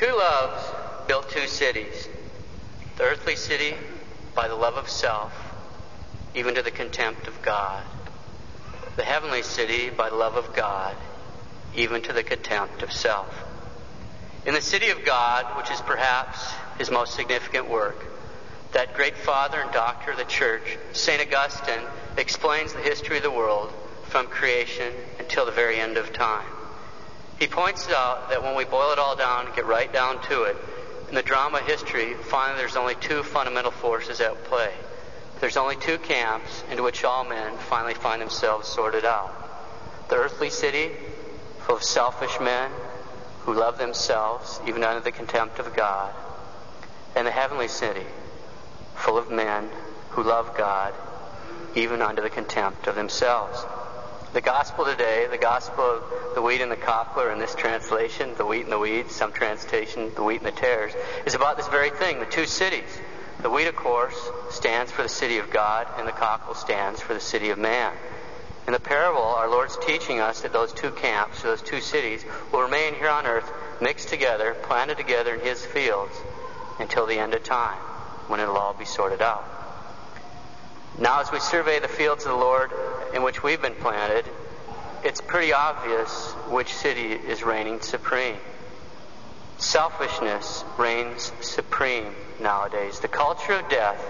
Two 0.00 0.16
loves 0.16 0.62
built 1.08 1.28
two 1.28 1.46
cities. 1.46 2.08
The 2.96 3.02
earthly 3.02 3.36
city 3.36 3.74
by 4.34 4.48
the 4.48 4.54
love 4.54 4.76
of 4.76 4.88
self, 4.88 5.30
even 6.34 6.54
to 6.54 6.62
the 6.62 6.70
contempt 6.70 7.26
of 7.26 7.42
God. 7.42 7.82
The 8.96 9.04
heavenly 9.04 9.42
city 9.42 9.90
by 9.90 10.08
the 10.08 10.16
love 10.16 10.36
of 10.36 10.56
God, 10.56 10.96
even 11.74 12.00
to 12.00 12.14
the 12.14 12.22
contempt 12.22 12.82
of 12.82 12.90
self. 12.90 13.28
In 14.46 14.54
the 14.54 14.62
city 14.62 14.88
of 14.88 15.04
God, 15.04 15.58
which 15.58 15.70
is 15.70 15.82
perhaps 15.82 16.50
his 16.78 16.90
most 16.90 17.12
significant 17.12 17.68
work, 17.68 18.02
that 18.72 18.94
great 18.94 19.18
father 19.18 19.60
and 19.60 19.70
doctor 19.70 20.12
of 20.12 20.16
the 20.16 20.24
church, 20.24 20.78
St. 20.94 21.20
Augustine, 21.20 21.86
explains 22.16 22.72
the 22.72 22.80
history 22.80 23.18
of 23.18 23.22
the 23.22 23.30
world 23.30 23.70
from 24.04 24.28
creation 24.28 24.94
until 25.18 25.44
the 25.44 25.52
very 25.52 25.78
end 25.78 25.98
of 25.98 26.10
time. 26.14 26.46
He 27.40 27.46
points 27.46 27.88
out 27.88 28.28
that 28.28 28.42
when 28.42 28.54
we 28.54 28.66
boil 28.66 28.92
it 28.92 28.98
all 28.98 29.16
down 29.16 29.46
get 29.56 29.64
right 29.64 29.90
down 29.90 30.22
to 30.24 30.42
it, 30.42 30.58
in 31.08 31.14
the 31.14 31.22
drama 31.22 31.58
of 31.58 31.66
history, 31.66 32.12
finally 32.12 32.58
there's 32.58 32.76
only 32.76 32.94
two 32.96 33.22
fundamental 33.22 33.70
forces 33.70 34.20
at 34.20 34.44
play. 34.44 34.70
There's 35.40 35.56
only 35.56 35.76
two 35.76 35.96
camps 35.96 36.62
into 36.70 36.82
which 36.82 37.02
all 37.02 37.24
men 37.24 37.56
finally 37.56 37.94
find 37.94 38.20
themselves 38.20 38.68
sorted 38.68 39.06
out. 39.06 39.32
The 40.10 40.16
earthly 40.16 40.50
city, 40.50 40.90
full 41.60 41.76
of 41.76 41.82
selfish 41.82 42.38
men 42.40 42.70
who 43.40 43.54
love 43.54 43.78
themselves 43.78 44.60
even 44.68 44.84
under 44.84 45.00
the 45.00 45.10
contempt 45.10 45.58
of 45.58 45.74
God, 45.74 46.12
and 47.16 47.26
the 47.26 47.30
heavenly 47.30 47.68
city, 47.68 48.04
full 48.94 49.16
of 49.16 49.30
men 49.30 49.70
who 50.10 50.22
love 50.22 50.54
God 50.58 50.92
even 51.74 52.02
under 52.02 52.20
the 52.20 52.28
contempt 52.28 52.86
of 52.86 52.96
themselves. 52.96 53.64
The 54.32 54.40
gospel 54.40 54.84
today, 54.84 55.26
the 55.28 55.38
gospel 55.38 55.82
of 55.82 56.34
the 56.36 56.42
wheat 56.42 56.60
and 56.60 56.70
the 56.70 56.76
cockler 56.76 57.32
in 57.32 57.40
this 57.40 57.56
translation, 57.56 58.36
the 58.36 58.46
wheat 58.46 58.62
and 58.62 58.70
the 58.70 58.78
weeds, 58.78 59.12
some 59.12 59.32
translation, 59.32 60.12
the 60.14 60.22
wheat 60.22 60.36
and 60.36 60.46
the 60.46 60.52
tares, 60.52 60.92
is 61.26 61.34
about 61.34 61.56
this 61.56 61.66
very 61.66 61.90
thing, 61.90 62.20
the 62.20 62.26
two 62.26 62.46
cities. 62.46 63.00
The 63.42 63.50
wheat, 63.50 63.66
of 63.66 63.74
course, 63.74 64.14
stands 64.50 64.92
for 64.92 65.02
the 65.02 65.08
city 65.08 65.38
of 65.38 65.50
God, 65.50 65.88
and 65.98 66.06
the 66.06 66.12
cockle 66.12 66.54
stands 66.54 67.00
for 67.00 67.12
the 67.12 67.20
city 67.20 67.50
of 67.50 67.58
man. 67.58 67.92
In 68.68 68.72
the 68.72 68.78
parable, 68.78 69.20
our 69.20 69.50
Lord's 69.50 69.76
teaching 69.84 70.20
us 70.20 70.42
that 70.42 70.52
those 70.52 70.72
two 70.72 70.92
camps, 70.92 71.42
those 71.42 71.60
two 71.60 71.80
cities, 71.80 72.24
will 72.52 72.62
remain 72.62 72.94
here 72.94 73.08
on 73.08 73.26
earth, 73.26 73.50
mixed 73.80 74.10
together, 74.10 74.54
planted 74.62 74.96
together 74.96 75.34
in 75.34 75.40
His 75.40 75.66
fields, 75.66 76.14
until 76.78 77.06
the 77.06 77.18
end 77.18 77.34
of 77.34 77.42
time, 77.42 77.80
when 78.28 78.38
it'll 78.38 78.58
all 78.58 78.74
be 78.74 78.84
sorted 78.84 79.22
out. 79.22 79.44
Now, 81.00 81.20
as 81.20 81.32
we 81.32 81.40
survey 81.40 81.80
the 81.80 81.88
fields 81.88 82.24
of 82.26 82.30
the 82.30 82.36
Lord 82.36 82.70
in 83.14 83.22
which 83.22 83.42
we've 83.42 83.60
been 83.60 83.74
planted, 83.74 84.24
it's 85.02 85.20
pretty 85.20 85.52
obvious 85.52 86.32
which 86.48 86.72
city 86.72 87.12
is 87.12 87.42
reigning 87.42 87.80
supreme. 87.80 88.36
Selfishness 89.58 90.64
reigns 90.78 91.32
supreme 91.40 92.14
nowadays. 92.40 93.00
The 93.00 93.08
culture 93.08 93.54
of 93.54 93.68
death 93.68 94.02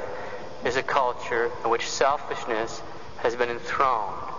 is 0.65 0.77
a 0.77 0.83
culture 0.83 1.51
in 1.65 1.71
which 1.71 1.89
selfishness 1.89 2.83
has 3.19 3.37
been 3.37 3.49
enthroned, 3.49 4.33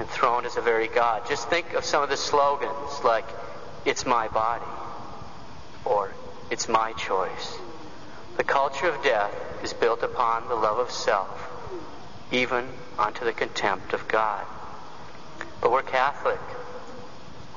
enthroned 0.00 0.46
as 0.46 0.56
a 0.56 0.60
very 0.60 0.88
God. 0.88 1.28
Just 1.28 1.48
think 1.48 1.72
of 1.74 1.84
some 1.84 2.02
of 2.02 2.08
the 2.08 2.16
slogans 2.16 3.04
like, 3.04 3.26
it's 3.84 4.06
my 4.06 4.28
body, 4.28 4.64
or 5.84 6.12
it's 6.50 6.68
my 6.68 6.92
choice. 6.92 7.58
The 8.36 8.44
culture 8.44 8.88
of 8.88 9.02
death 9.02 9.32
is 9.62 9.72
built 9.72 10.02
upon 10.02 10.48
the 10.48 10.54
love 10.54 10.78
of 10.78 10.90
self 10.90 11.45
even 12.30 12.68
unto 12.98 13.24
the 13.24 13.32
contempt 13.32 13.92
of 13.92 14.06
God. 14.08 14.44
But 15.60 15.72
we're 15.72 15.82
Catholic. 15.82 16.40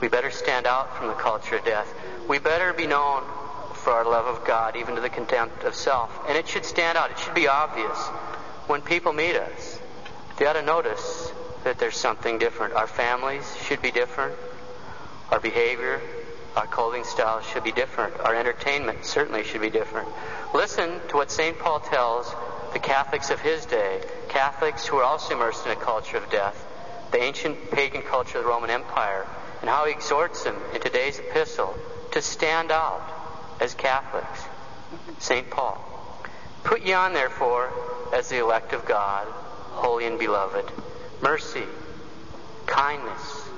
We 0.02 0.08
better 0.08 0.32
stand 0.32 0.66
out 0.66 0.96
from 0.98 1.08
the 1.08 1.14
culture 1.14 1.58
of 1.58 1.66
death. 1.66 1.94
We 2.28 2.40
better 2.40 2.74
be 2.74 2.88
known 2.88 3.24
for 3.74 3.92
our 3.92 4.06
love 4.06 4.26
of 4.26 4.46
God, 4.46 4.76
even 4.76 4.96
to 4.96 5.02
the 5.02 5.10
contempt 5.10 5.64
of 5.64 5.76
self. 5.76 6.12
And 6.28 6.38
it 6.38 6.48
should 6.48 6.66
stand 6.66 6.98
out. 6.98 7.12
It 7.12 7.20
should 7.20 7.34
be 7.34 7.48
obvious. 7.48 7.98
When 8.68 8.82
people 8.82 9.14
meet 9.14 9.36
us, 9.36 9.80
they 10.38 10.46
ought 10.46 10.54
to 10.54 10.62
notice 10.62 11.32
that 11.64 11.80
there's 11.80 11.98
something 11.98 12.38
different. 12.38 12.74
Our 12.74 12.88
families 12.88 13.52
should 13.66 13.82
be 13.82 13.92
different. 13.92 14.36
Our 15.32 15.40
behavior, 15.40 16.02
our 16.56 16.68
clothing 16.68 17.04
style 17.04 17.42
should 17.42 17.64
be 17.64 17.72
different. 17.72 18.20
Our 18.20 18.36
entertainment 18.36 19.06
certainly 19.06 19.44
should 19.44 19.62
be 19.62 19.70
different. 19.70 20.08
Listen 20.54 21.00
to 21.10 21.18
what 21.18 21.32
St. 21.32 21.58
Paul 21.60 21.80
tells 21.80 22.34
the 22.74 22.80
Catholics 22.80 23.30
of 23.30 23.40
his 23.40 23.66
day, 23.66 24.02
Catholics 24.30 24.86
who 24.86 24.98
were 24.98 25.04
also 25.04 25.36
immersed 25.36 25.66
in 25.66 25.72
a 25.72 25.76
culture 25.76 26.18
of 26.18 26.30
death, 26.30 26.66
the 27.12 27.22
ancient 27.22 27.72
pagan 27.72 28.02
culture 28.02 28.38
of 28.38 28.44
the 28.44 28.50
Roman 28.50 28.70
Empire, 28.70 29.26
and 29.62 29.70
how 29.70 29.86
he 29.86 29.92
exhorts 29.92 30.44
them 30.44 30.56
in 30.74 30.82
today's 30.82 31.20
epistle 31.20 31.76
to 32.12 32.22
stand 32.22 32.72
out 32.72 33.02
as 33.60 33.74
Catholics. 33.74 34.44
St. 35.20 35.50
Paul. 35.50 35.78
Put 36.64 36.84
ye 36.84 36.94
on, 36.94 37.14
therefore, 37.14 37.72
as 38.14 38.30
the 38.30 38.40
elect 38.40 38.74
of 38.74 38.86
God, 38.86 39.28
holy 39.28 40.06
and 40.06 40.18
beloved, 40.18 40.66
mercy, 41.22 41.64
kindness, 42.66 43.50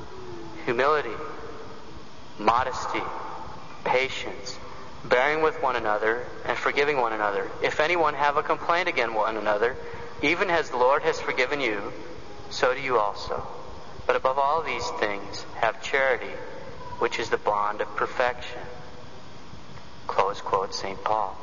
humility, 0.66 1.16
modesty, 2.38 3.04
patience, 3.84 4.58
bearing 5.06 5.42
with 5.42 5.62
one 5.62 5.76
another, 5.76 6.26
and 6.46 6.58
forgiving 6.58 6.98
one 6.98 7.14
another. 7.14 7.50
If 7.64 7.80
anyone 7.80 8.14
have 8.14 8.38
a 8.38 8.44
complaint 8.44 8.88
against 8.88 9.16
one 9.16 9.38
another, 9.38 9.76
even 10.22 10.50
as 10.50 10.70
the 10.70 10.78
Lord 10.78 11.02
has 11.04 11.20
forgiven 11.20 11.60
you, 11.60 11.92
so 12.50 12.74
do 12.74 12.82
you 12.82 13.00
also. 13.00 13.44
But 14.06 14.16
above 14.16 14.38
all 14.38 14.62
these 14.62 14.88
things, 15.00 15.46
have 15.56 15.82
charity, 15.82 16.34
which 17.00 17.20
is 17.20 17.30
the 17.30 17.38
bond 17.38 17.82
of 17.82 17.96
perfection. 17.96 18.62
Close 20.08 20.42
quote, 20.42 20.76
St. 20.76 21.04
Paul. 21.04 21.38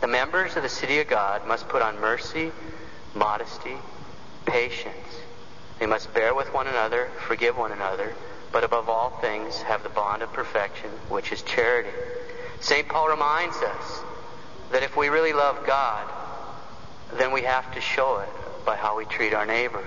The 0.00 0.06
members 0.06 0.56
of 0.56 0.62
the 0.62 0.68
city 0.68 0.98
of 1.00 1.08
God 1.08 1.46
must 1.46 1.68
put 1.68 1.82
on 1.82 2.00
mercy, 2.00 2.50
modesty, 3.14 3.76
patience. 4.46 5.20
They 5.78 5.86
must 5.86 6.12
bear 6.14 6.34
with 6.34 6.52
one 6.52 6.66
another, 6.66 7.10
forgive 7.26 7.56
one 7.56 7.72
another, 7.72 8.14
but 8.52 8.64
above 8.64 8.88
all 8.88 9.10
things 9.10 9.62
have 9.62 9.82
the 9.82 9.88
bond 9.88 10.22
of 10.22 10.32
perfection, 10.32 10.90
which 11.08 11.32
is 11.32 11.42
charity. 11.42 11.90
St. 12.60 12.88
Paul 12.88 13.08
reminds 13.08 13.56
us 13.56 14.00
that 14.72 14.82
if 14.82 14.96
we 14.96 15.08
really 15.08 15.32
love 15.32 15.64
God, 15.66 16.06
then 17.14 17.32
we 17.32 17.42
have 17.42 17.72
to 17.74 17.80
show 17.80 18.18
it 18.18 18.64
by 18.64 18.76
how 18.76 18.96
we 18.96 19.04
treat 19.04 19.32
our 19.32 19.46
neighbor. 19.46 19.84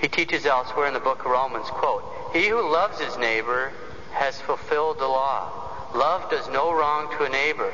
He 0.00 0.08
teaches 0.08 0.46
elsewhere 0.46 0.86
in 0.86 0.94
the 0.94 1.00
book 1.00 1.20
of 1.20 1.30
Romans, 1.30 1.66
quote, 1.68 2.04
He 2.32 2.48
who 2.48 2.70
loves 2.70 3.00
his 3.00 3.16
neighbor 3.16 3.72
has 4.12 4.40
fulfilled 4.40 4.98
the 4.98 5.08
law. 5.08 5.50
Love 5.94 6.30
does 6.30 6.48
no 6.48 6.72
wrong 6.72 7.10
to 7.16 7.24
a 7.24 7.28
neighbor. 7.28 7.72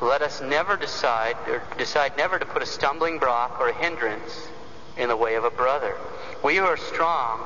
Let 0.00 0.22
us 0.22 0.40
never 0.40 0.76
decide 0.76 1.36
or 1.48 1.62
decide 1.76 2.16
never 2.16 2.38
to 2.38 2.46
put 2.46 2.62
a 2.62 2.66
stumbling 2.66 3.18
block 3.18 3.60
or 3.60 3.68
a 3.68 3.74
hindrance 3.74 4.48
in 4.96 5.08
the 5.08 5.16
way 5.16 5.34
of 5.34 5.44
a 5.44 5.50
brother. 5.50 5.94
We 6.42 6.56
who 6.56 6.64
are 6.64 6.76
strong 6.76 7.40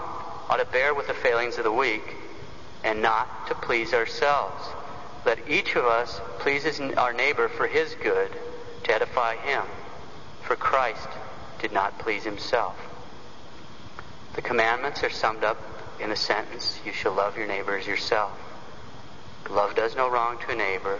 ought 0.48 0.58
to 0.58 0.66
bear 0.66 0.94
with 0.94 1.06
the 1.06 1.14
failings 1.14 1.58
of 1.58 1.64
the 1.64 1.72
weak 1.72 2.14
and 2.84 3.00
not 3.00 3.48
to 3.48 3.54
please 3.54 3.94
ourselves. 3.94 4.62
Let 5.24 5.48
each 5.48 5.76
of 5.76 5.84
us 5.84 6.20
pleases 6.40 6.80
our 6.80 7.12
neighbor 7.12 7.48
for 7.48 7.68
his 7.68 7.94
good 8.02 8.32
to 8.84 8.92
edify 8.92 9.36
him. 9.36 9.62
For 10.42 10.56
Christ 10.56 11.08
did 11.60 11.72
not 11.72 12.00
please 12.00 12.24
himself. 12.24 12.76
The 14.34 14.42
commandments 14.42 15.04
are 15.04 15.10
summed 15.10 15.44
up 15.44 15.58
in 16.00 16.10
the 16.10 16.16
sentence, 16.16 16.80
You 16.84 16.92
shall 16.92 17.14
love 17.14 17.36
your 17.36 17.46
neighbor 17.46 17.76
as 17.76 17.86
yourself. 17.86 18.32
Love 19.48 19.76
does 19.76 19.94
no 19.94 20.10
wrong 20.10 20.38
to 20.40 20.52
a 20.52 20.56
neighbor. 20.56 20.98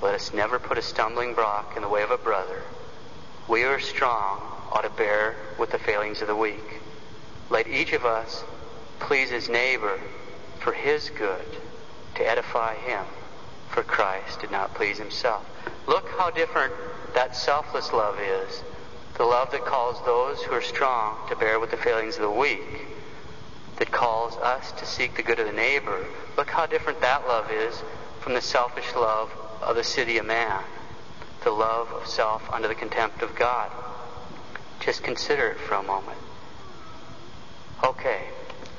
Let 0.00 0.14
us 0.14 0.32
never 0.32 0.60
put 0.60 0.78
a 0.78 0.82
stumbling 0.82 1.34
block 1.34 1.72
in 1.74 1.82
the 1.82 1.88
way 1.88 2.02
of 2.02 2.10
a 2.12 2.18
brother. 2.18 2.62
We 3.48 3.62
who 3.62 3.68
are 3.68 3.80
strong 3.80 4.38
ought 4.70 4.82
to 4.82 4.90
bear 4.90 5.34
with 5.58 5.70
the 5.70 5.78
failings 5.78 6.22
of 6.22 6.28
the 6.28 6.36
weak. 6.36 6.80
Let 7.50 7.66
each 7.66 7.92
of 7.92 8.04
us 8.04 8.44
please 9.00 9.30
his 9.30 9.48
neighbor 9.48 9.98
for 10.60 10.72
his 10.72 11.10
good, 11.10 11.46
to 12.14 12.28
edify 12.28 12.74
him 12.76 13.04
for 13.72 13.82
Christ 13.82 14.40
did 14.40 14.50
not 14.50 14.74
please 14.74 14.98
himself. 14.98 15.44
Look 15.86 16.08
how 16.10 16.30
different 16.30 16.72
that 17.14 17.34
selfless 17.34 17.92
love 17.92 18.18
is. 18.20 18.62
The 19.16 19.24
love 19.24 19.50
that 19.52 19.64
calls 19.64 20.04
those 20.04 20.42
who 20.42 20.52
are 20.52 20.62
strong 20.62 21.28
to 21.28 21.36
bear 21.36 21.58
with 21.58 21.70
the 21.70 21.76
failings 21.76 22.16
of 22.16 22.22
the 22.22 22.30
weak, 22.30 22.86
that 23.76 23.90
calls 23.90 24.36
us 24.36 24.72
to 24.72 24.86
seek 24.86 25.16
the 25.16 25.22
good 25.22 25.38
of 25.38 25.46
the 25.46 25.52
neighbor. 25.52 26.06
Look 26.36 26.50
how 26.50 26.66
different 26.66 27.00
that 27.00 27.26
love 27.26 27.50
is 27.50 27.82
from 28.20 28.34
the 28.34 28.40
selfish 28.40 28.94
love 28.94 29.30
of 29.60 29.76
the 29.76 29.84
city 29.84 30.18
of 30.18 30.26
man, 30.26 30.62
the 31.44 31.50
love 31.50 31.88
of 31.88 32.06
self 32.06 32.48
under 32.52 32.68
the 32.68 32.74
contempt 32.74 33.22
of 33.22 33.34
God. 33.34 33.70
Just 34.80 35.02
consider 35.02 35.48
it 35.48 35.58
for 35.58 35.74
a 35.74 35.82
moment. 35.82 36.18
Okay, 37.84 38.22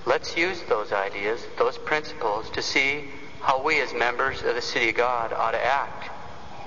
let's 0.05 0.37
use 0.37 0.61
those 0.69 0.91
ideas, 0.91 1.45
those 1.57 1.77
principles, 1.77 2.49
to 2.51 2.61
see 2.61 3.09
how 3.43 3.61
we 3.61 3.81
as 3.81 3.93
members 3.93 4.41
of 4.41 4.55
the 4.55 4.61
city 4.61 4.89
of 4.89 4.95
God 4.95 5.33
ought 5.33 5.51
to 5.51 5.63
act 5.63 6.09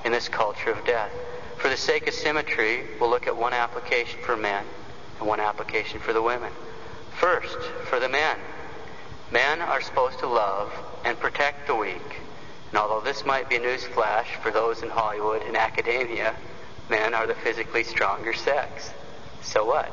in 0.04 0.12
this 0.12 0.28
culture 0.28 0.70
of 0.70 0.84
death. 0.84 1.10
For 1.56 1.70
the 1.70 1.76
sake 1.76 2.06
of 2.06 2.12
symmetry, 2.12 2.84
we'll 3.00 3.08
look 3.08 3.26
at 3.26 3.34
one 3.34 3.54
application 3.54 4.20
for 4.20 4.36
men 4.36 4.62
and 5.18 5.26
one 5.26 5.40
application 5.40 6.00
for 6.00 6.12
the 6.12 6.20
women. 6.20 6.52
First, 7.18 7.56
for 7.88 7.98
the 7.98 8.10
men. 8.10 8.36
Men 9.32 9.62
are 9.62 9.80
supposed 9.80 10.18
to 10.18 10.26
love 10.26 10.70
and 11.02 11.18
protect 11.18 11.66
the 11.66 11.74
weak. 11.74 12.20
And 12.68 12.78
although 12.78 13.00
this 13.00 13.24
might 13.24 13.48
be 13.48 13.56
a 13.56 13.60
newsflash 13.60 14.26
for 14.42 14.50
those 14.50 14.82
in 14.82 14.90
Hollywood 14.90 15.42
and 15.42 15.56
academia, 15.56 16.36
men 16.90 17.14
are 17.14 17.26
the 17.26 17.34
physically 17.36 17.84
stronger 17.84 18.34
sex. 18.34 18.92
So 19.40 19.64
what? 19.64 19.90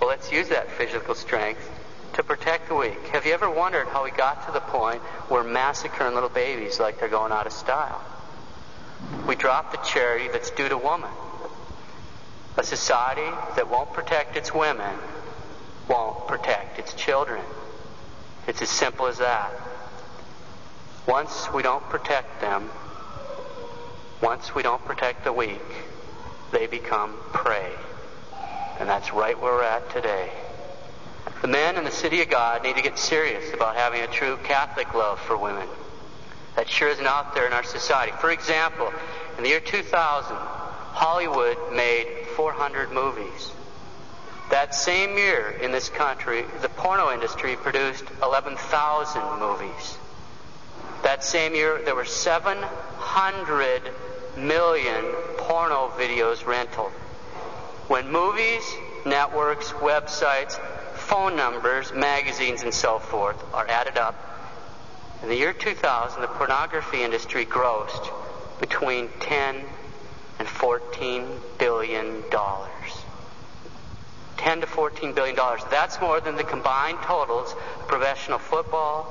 Well, 0.00 0.10
let's 0.10 0.32
use 0.32 0.48
that 0.48 0.68
physical 0.72 1.14
strength 1.14 1.70
to 2.14 2.22
protect 2.22 2.68
the 2.68 2.74
weak. 2.74 3.08
Have 3.08 3.24
you 3.26 3.32
ever 3.32 3.48
wondered 3.50 3.88
how 3.88 4.04
we 4.04 4.10
got 4.10 4.46
to 4.46 4.52
the 4.52 4.60
point 4.60 5.00
where 5.28 5.42
massacring 5.42 6.14
little 6.14 6.28
babies 6.28 6.78
like 6.78 7.00
they're 7.00 7.08
going 7.08 7.32
out 7.32 7.46
of 7.46 7.52
style? 7.52 8.02
We 9.26 9.34
drop 9.34 9.72
the 9.72 9.78
charity 9.78 10.28
that's 10.28 10.50
due 10.50 10.68
to 10.68 10.76
woman. 10.76 11.10
A 12.56 12.62
society 12.62 13.30
that 13.56 13.70
won't 13.70 13.92
protect 13.92 14.36
its 14.36 14.52
women 14.52 14.94
won't 15.88 16.26
protect 16.28 16.78
its 16.78 16.92
children. 16.94 17.42
It's 18.46 18.60
as 18.60 18.68
simple 18.68 19.06
as 19.06 19.18
that. 19.18 19.50
Once 21.06 21.48
we 21.52 21.62
don't 21.62 21.82
protect 21.84 22.40
them, 22.40 22.70
once 24.20 24.54
we 24.54 24.62
don't 24.62 24.84
protect 24.84 25.24
the 25.24 25.32
weak, 25.32 25.60
they 26.52 26.66
become 26.66 27.16
prey. 27.32 27.72
And 28.78 28.88
that's 28.88 29.12
right 29.12 29.40
where 29.40 29.52
we're 29.52 29.64
at 29.64 29.90
today. 29.90 30.30
The 31.42 31.48
men 31.48 31.76
in 31.76 31.82
the 31.82 31.90
city 31.90 32.22
of 32.22 32.30
God 32.30 32.62
need 32.62 32.76
to 32.76 32.82
get 32.82 32.96
serious 32.96 33.52
about 33.52 33.74
having 33.74 34.00
a 34.00 34.06
true 34.06 34.38
Catholic 34.44 34.94
love 34.94 35.18
for 35.18 35.36
women. 35.36 35.66
That 36.54 36.68
sure 36.68 36.88
isn't 36.88 37.04
out 37.04 37.34
there 37.34 37.48
in 37.48 37.52
our 37.52 37.64
society. 37.64 38.12
For 38.20 38.30
example, 38.30 38.92
in 39.36 39.42
the 39.42 39.48
year 39.48 39.58
2000, 39.58 40.36
Hollywood 40.36 41.56
made 41.72 42.06
400 42.36 42.92
movies. 42.92 43.50
That 44.50 44.72
same 44.72 45.16
year 45.16 45.50
in 45.50 45.72
this 45.72 45.88
country, 45.88 46.44
the 46.60 46.68
porno 46.68 47.10
industry 47.12 47.56
produced 47.56 48.04
11,000 48.22 49.40
movies. 49.40 49.98
That 51.02 51.24
same 51.24 51.56
year, 51.56 51.82
there 51.84 51.96
were 51.96 52.04
700 52.04 53.82
million 54.36 55.04
porno 55.38 55.88
videos 55.96 56.46
rented. 56.46 56.92
When 57.88 58.12
movies, 58.12 58.62
networks, 59.04 59.72
websites, 59.72 60.60
phone 61.12 61.36
numbers, 61.36 61.92
magazines, 61.92 62.62
and 62.62 62.72
so 62.72 62.98
forth 62.98 63.36
are 63.52 63.68
added 63.68 63.98
up, 63.98 64.14
in 65.22 65.28
the 65.28 65.36
year 65.36 65.52
2000, 65.52 66.22
the 66.22 66.26
pornography 66.26 67.02
industry 67.02 67.44
grossed 67.44 68.10
between 68.60 69.10
10 69.20 69.62
and 70.38 70.48
14 70.48 71.26
billion 71.58 72.22
dollars. 72.30 72.70
10 74.38 74.62
to 74.62 74.66
14 74.66 75.12
billion 75.12 75.36
dollars. 75.36 75.60
That's 75.70 76.00
more 76.00 76.18
than 76.18 76.36
the 76.36 76.44
combined 76.44 76.96
totals 77.02 77.52
of 77.52 77.88
professional 77.88 78.38
football, 78.38 79.06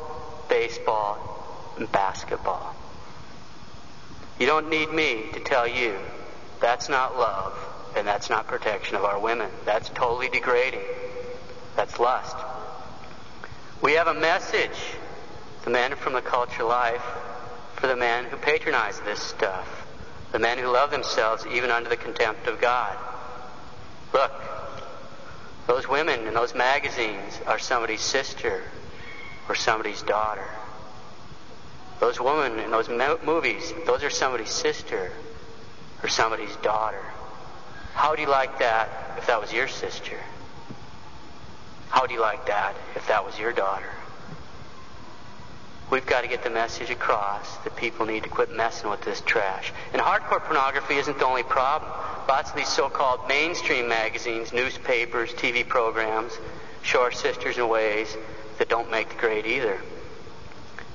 baseball, 0.50 1.20
and 1.78 1.90
basketball. 1.92 2.76
You 4.40 4.48
don't 4.48 4.72
need 4.72 4.92
me 4.92 5.26
to 5.34 5.40
tell 5.40 5.68
you 5.68 6.00
that's 6.60 6.90
not 6.90 7.16
love 7.16 7.56
and 7.96 8.08
that's 8.08 8.28
not 8.28 8.48
protection 8.48 8.96
of 8.96 9.06
our 9.06 9.20
women. 9.20 9.52
That's 9.66 9.88
totally 9.90 10.30
degrading. 10.30 10.82
That's 11.76 12.00
lust. 12.00 12.36
We 13.82 13.94
have 13.94 14.08
a 14.08 14.14
message, 14.14 14.78
the 15.64 15.72
men 15.72 15.96
from 15.96 16.14
the 16.14 16.22
culture 16.22 16.64
life, 16.64 17.04
for 17.76 17.88
the 17.88 17.96
men 17.96 18.26
who 18.26 18.38
patronize 18.38 19.00
this 19.02 19.20
stuff, 19.20 19.68
the 20.32 20.40
men 20.40 20.58
who 20.58 20.68
love 20.68 20.92
themselves 20.92 21.46
even 21.48 21.72
under 21.72 21.90
the 21.90 21.98
contempt 21.98 22.48
of 22.48 22.62
God. 22.62 22.96
Look, 24.14 24.32
those 25.68 25.88
women 25.88 26.28
in 26.28 26.34
those 26.34 26.54
magazines 26.54 27.40
are 27.48 27.58
somebody's 27.58 28.02
sister 28.02 28.64
or 29.50 29.56
somebody's 29.56 30.02
daughter. 30.04 30.48
Those 32.00 32.20
women 32.20 32.60
in 32.60 32.72
those 32.72 32.90
movies, 33.24 33.74
those 33.86 34.04
are 34.04 34.10
somebody's 34.10 34.50
sister 34.52 35.12
or 36.04 36.10
somebody's 36.10 36.56
daughter. 36.58 37.04
How 37.94 38.12
would 38.12 38.20
you 38.20 38.28
like 38.28 38.60
that 38.60 38.90
if 39.18 39.28
that 39.28 39.40
was 39.40 39.54
your 39.54 39.68
sister? 39.68 40.18
How 41.92 42.02
would 42.02 42.12
you 42.12 42.22
like 42.22 42.48
that 42.48 42.74
if 42.96 43.08
that 43.08 43.26
was 43.26 43.38
your 43.38 43.52
daughter? 43.52 43.90
We've 45.92 46.06
got 46.06 46.22
to 46.22 46.30
get 46.30 46.42
the 46.42 46.50
message 46.50 46.90
across 46.90 47.58
that 47.66 47.76
people 47.76 48.06
need 48.06 48.24
to 48.24 48.30
quit 48.30 48.50
messing 48.50 48.90
with 48.90 49.02
this 49.02 49.20
trash. 49.20 49.74
And 49.92 50.02
hardcore 50.02 50.42
pornography 50.42 50.96
isn't 50.96 51.20
the 51.20 51.26
only 51.26 51.44
problem. 51.44 51.92
Lots 52.30 52.50
of 52.50 52.56
these 52.56 52.70
so-called 52.70 53.28
mainstream 53.28 53.90
magazines, 53.90 54.54
newspapers, 54.54 55.34
TV 55.34 55.68
programs 55.68 56.32
show 56.82 57.02
our 57.02 57.12
sisters 57.12 57.58
in 57.58 57.68
ways 57.68 58.16
that 58.58 58.70
don't 58.70 58.90
make 58.90 59.10
the 59.10 59.16
grade 59.16 59.46
either. 59.46 59.82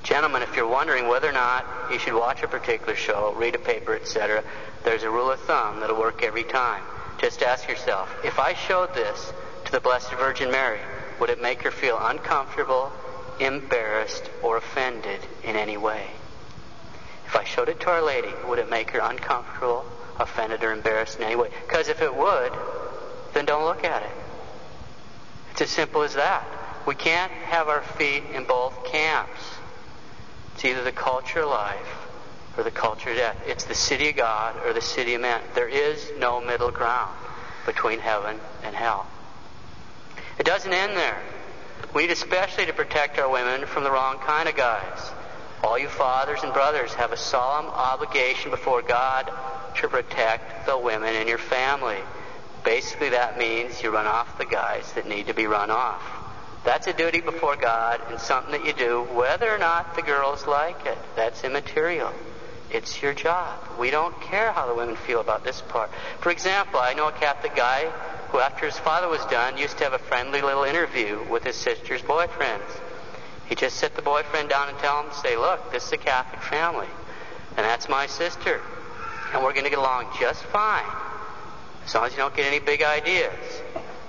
Gentlemen, 0.01 0.41
if 0.41 0.55
you're 0.55 0.67
wondering 0.67 1.07
whether 1.07 1.29
or 1.29 1.33
not 1.33 1.63
you 1.91 1.99
should 1.99 2.15
watch 2.15 2.41
a 2.41 2.47
particular 2.47 2.95
show, 2.95 3.35
read 3.37 3.53
a 3.53 3.59
paper, 3.59 3.93
etc., 3.93 4.43
there's 4.83 5.03
a 5.03 5.09
rule 5.11 5.29
of 5.29 5.39
thumb 5.41 5.79
that'll 5.79 5.99
work 5.99 6.23
every 6.23 6.43
time. 6.43 6.81
Just 7.19 7.43
ask 7.43 7.69
yourself, 7.69 8.09
if 8.23 8.39
I 8.39 8.55
showed 8.55 8.95
this 8.95 9.31
to 9.65 9.71
the 9.71 9.79
Blessed 9.79 10.11
Virgin 10.13 10.51
Mary, 10.51 10.79
would 11.19 11.29
it 11.29 11.41
make 11.41 11.63
her 11.63 11.71
feel 11.71 11.97
uncomfortable, 12.01 12.91
embarrassed, 13.39 14.29
or 14.41 14.57
offended 14.57 15.19
in 15.43 15.55
any 15.55 15.77
way? 15.77 16.07
If 17.25 17.35
I 17.35 17.43
showed 17.43 17.69
it 17.69 17.79
to 17.81 17.89
Our 17.89 18.01
Lady, 18.01 18.33
would 18.47 18.59
it 18.59 18.69
make 18.69 18.91
her 18.91 18.99
uncomfortable, 18.99 19.85
offended, 20.17 20.63
or 20.63 20.71
embarrassed 20.71 21.17
in 21.17 21.23
any 21.23 21.35
way? 21.35 21.49
Because 21.65 21.89
if 21.89 22.01
it 22.01 22.15
would, 22.15 22.53
then 23.33 23.45
don't 23.45 23.65
look 23.65 23.83
at 23.83 24.03
it. 24.03 24.11
It's 25.51 25.61
as 25.61 25.69
simple 25.69 26.03
as 26.03 26.13
that. 26.13 26.47
We 26.85 26.95
can't 26.95 27.31
have 27.31 27.67
our 27.67 27.81
feet 27.81 28.23
in 28.33 28.45
both 28.45 28.85
camps. 28.85 29.41
It's 30.55 30.63
either 30.63 30.83
the 30.83 30.91
culture 30.91 31.41
of 31.41 31.49
life 31.49 32.07
or 32.57 32.63
the 32.63 32.71
culture 32.71 33.09
of 33.09 33.17
death. 33.17 33.37
It's 33.45 33.65
the 33.65 33.75
city 33.75 34.09
of 34.09 34.15
God 34.15 34.55
or 34.65 34.71
the 34.73 34.81
city 34.81 35.13
of 35.13 35.21
man. 35.21 35.41
There 35.53 35.67
is 35.67 36.11
no 36.17 36.39
middle 36.39 36.71
ground 36.71 37.13
between 37.65 37.99
heaven 37.99 38.39
and 38.63 38.75
hell. 38.75 39.05
It 40.39 40.45
doesn't 40.45 40.71
end 40.71 40.95
there. 40.95 41.21
We 41.93 42.03
need 42.03 42.11
especially 42.11 42.65
to 42.67 42.73
protect 42.73 43.17
our 43.17 43.29
women 43.29 43.65
from 43.65 43.83
the 43.83 43.91
wrong 43.91 44.19
kind 44.19 44.47
of 44.47 44.55
guys. 44.55 44.99
All 45.63 45.79
you 45.79 45.87
fathers 45.87 46.39
and 46.43 46.53
brothers 46.53 46.93
have 46.93 47.11
a 47.11 47.17
solemn 47.17 47.67
obligation 47.67 48.51
before 48.51 48.81
God 48.81 49.31
to 49.77 49.87
protect 49.87 50.67
the 50.67 50.77
women 50.77 51.15
in 51.15 51.27
your 51.27 51.37
family. 51.37 51.97
Basically, 52.63 53.09
that 53.09 53.37
means 53.37 53.81
you 53.81 53.91
run 53.91 54.05
off 54.05 54.37
the 54.37 54.45
guys 54.45 54.91
that 54.93 55.07
need 55.07 55.27
to 55.27 55.33
be 55.33 55.47
run 55.47 55.71
off. 55.71 56.03
That's 56.63 56.85
a 56.87 56.93
duty 56.93 57.21
before 57.21 57.55
God 57.55 58.01
and 58.09 58.19
something 58.19 58.51
that 58.51 58.65
you 58.65 58.73
do 58.73 59.03
whether 59.13 59.49
or 59.49 59.57
not 59.57 59.95
the 59.95 60.01
girls 60.01 60.45
like 60.45 60.85
it. 60.85 60.97
That's 61.15 61.43
immaterial. 61.43 62.11
It's 62.69 63.01
your 63.01 63.13
job. 63.13 63.57
We 63.79 63.89
don't 63.89 64.19
care 64.21 64.51
how 64.51 64.67
the 64.67 64.75
women 64.75 64.97
feel 64.97 65.21
about 65.21 65.43
this 65.43 65.61
part. 65.61 65.89
For 66.19 66.29
example, 66.29 66.79
I 66.81 66.93
know 66.93 67.07
a 67.07 67.13
Catholic 67.13 67.55
guy 67.55 67.91
who, 68.29 68.39
after 68.39 68.65
his 68.65 68.77
father 68.77 69.07
was 69.07 69.23
done, 69.25 69.57
used 69.57 69.77
to 69.77 69.83
have 69.83 69.93
a 69.93 69.99
friendly 69.99 70.41
little 70.41 70.63
interview 70.63 71.25
with 71.29 71.43
his 71.43 71.55
sister's 71.55 72.01
boyfriends. 72.01 72.79
He'd 73.47 73.57
just 73.57 73.77
sit 73.77 73.95
the 73.95 74.01
boyfriend 74.01 74.49
down 74.49 74.69
and 74.69 74.77
tell 74.79 75.03
him, 75.03 75.11
say, 75.21 75.37
look, 75.37 75.71
this 75.71 75.85
is 75.87 75.93
a 75.93 75.97
Catholic 75.97 76.41
family, 76.41 76.87
and 77.55 77.65
that's 77.65 77.87
my 77.87 78.07
sister, 78.07 78.61
and 79.33 79.43
we're 79.43 79.53
going 79.53 79.63
to 79.63 79.69
get 79.69 79.79
along 79.79 80.07
just 80.19 80.43
fine, 80.43 80.83
as 81.85 81.95
long 81.95 82.05
as 82.05 82.11
you 82.11 82.17
don't 82.17 82.35
get 82.35 82.45
any 82.45 82.59
big 82.59 82.81
ideas. 82.81 83.33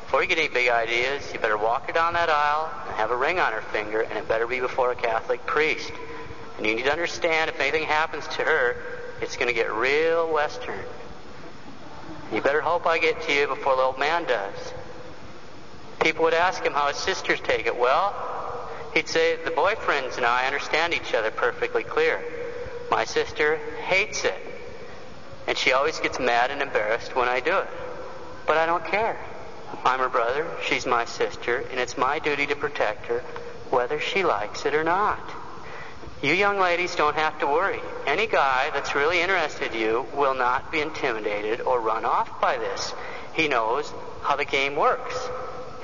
Before 0.04 0.22
you 0.22 0.28
get 0.28 0.38
any 0.38 0.48
big 0.48 0.70
ideas, 0.70 1.22
you 1.32 1.38
better 1.38 1.58
walk 1.58 1.86
her 1.86 1.92
down 1.92 2.14
that 2.14 2.30
aisle 2.30 2.70
and 2.86 2.96
have 2.96 3.10
a 3.10 3.16
ring 3.16 3.38
on 3.38 3.52
her 3.52 3.60
finger, 3.60 4.00
and 4.00 4.18
it 4.18 4.26
better 4.26 4.46
be 4.46 4.58
before 4.58 4.90
a 4.90 4.96
Catholic 4.96 5.44
priest. 5.46 5.92
And 6.56 6.66
you 6.66 6.74
need 6.74 6.86
to 6.86 6.90
understand 6.92 7.50
if 7.50 7.60
anything 7.60 7.84
happens 7.84 8.26
to 8.26 8.42
her, 8.42 8.76
it's 9.20 9.36
going 9.36 9.48
to 9.48 9.54
get 9.54 9.70
real 9.72 10.32
Western. 10.32 10.78
You 12.32 12.42
better 12.42 12.60
hope 12.60 12.86
I 12.86 12.98
get 12.98 13.22
to 13.22 13.32
you 13.32 13.46
before 13.46 13.76
the 13.76 13.82
old 13.82 13.98
man 13.98 14.24
does. 14.24 14.72
People 16.00 16.24
would 16.24 16.34
ask 16.34 16.62
him 16.62 16.72
how 16.72 16.88
his 16.88 16.96
sisters 16.96 17.40
take 17.40 17.66
it. 17.66 17.78
Well, 17.78 18.14
he'd 18.94 19.08
say, 19.08 19.36
the 19.44 19.50
boyfriends 19.50 20.16
and 20.16 20.26
I 20.26 20.46
understand 20.46 20.94
each 20.94 21.14
other 21.14 21.30
perfectly 21.30 21.82
clear. 21.82 22.22
My 22.90 23.04
sister 23.04 23.56
hates 23.86 24.24
it. 24.24 24.38
And 25.46 25.56
she 25.56 25.72
always 25.72 25.98
gets 26.00 26.20
mad 26.20 26.50
and 26.50 26.60
embarrassed 26.60 27.16
when 27.16 27.28
I 27.28 27.40
do 27.40 27.56
it. 27.58 27.68
But 28.46 28.58
I 28.58 28.66
don't 28.66 28.84
care. 28.84 29.18
I'm 29.84 30.00
her 30.00 30.08
brother, 30.08 30.46
she's 30.64 30.86
my 30.86 31.04
sister, 31.04 31.64
and 31.70 31.80
it's 31.80 31.96
my 31.96 32.18
duty 32.18 32.46
to 32.46 32.56
protect 32.56 33.06
her 33.06 33.20
whether 33.70 34.00
she 34.00 34.22
likes 34.24 34.64
it 34.66 34.74
or 34.74 34.84
not. 34.84 35.20
You 36.22 36.32
young 36.32 36.58
ladies 36.58 36.96
don't 36.96 37.14
have 37.14 37.38
to 37.38 37.46
worry. 37.46 37.80
Any 38.06 38.26
guy 38.26 38.70
that's 38.74 38.94
really 38.94 39.20
interested 39.20 39.72
in 39.72 39.80
you 39.80 40.06
will 40.14 40.34
not 40.34 40.72
be 40.72 40.80
intimidated 40.80 41.60
or 41.60 41.80
run 41.80 42.04
off 42.04 42.40
by 42.40 42.58
this. 42.58 42.92
He 43.34 43.46
knows 43.46 43.92
how 44.22 44.34
the 44.34 44.44
game 44.44 44.74
works. 44.74 45.14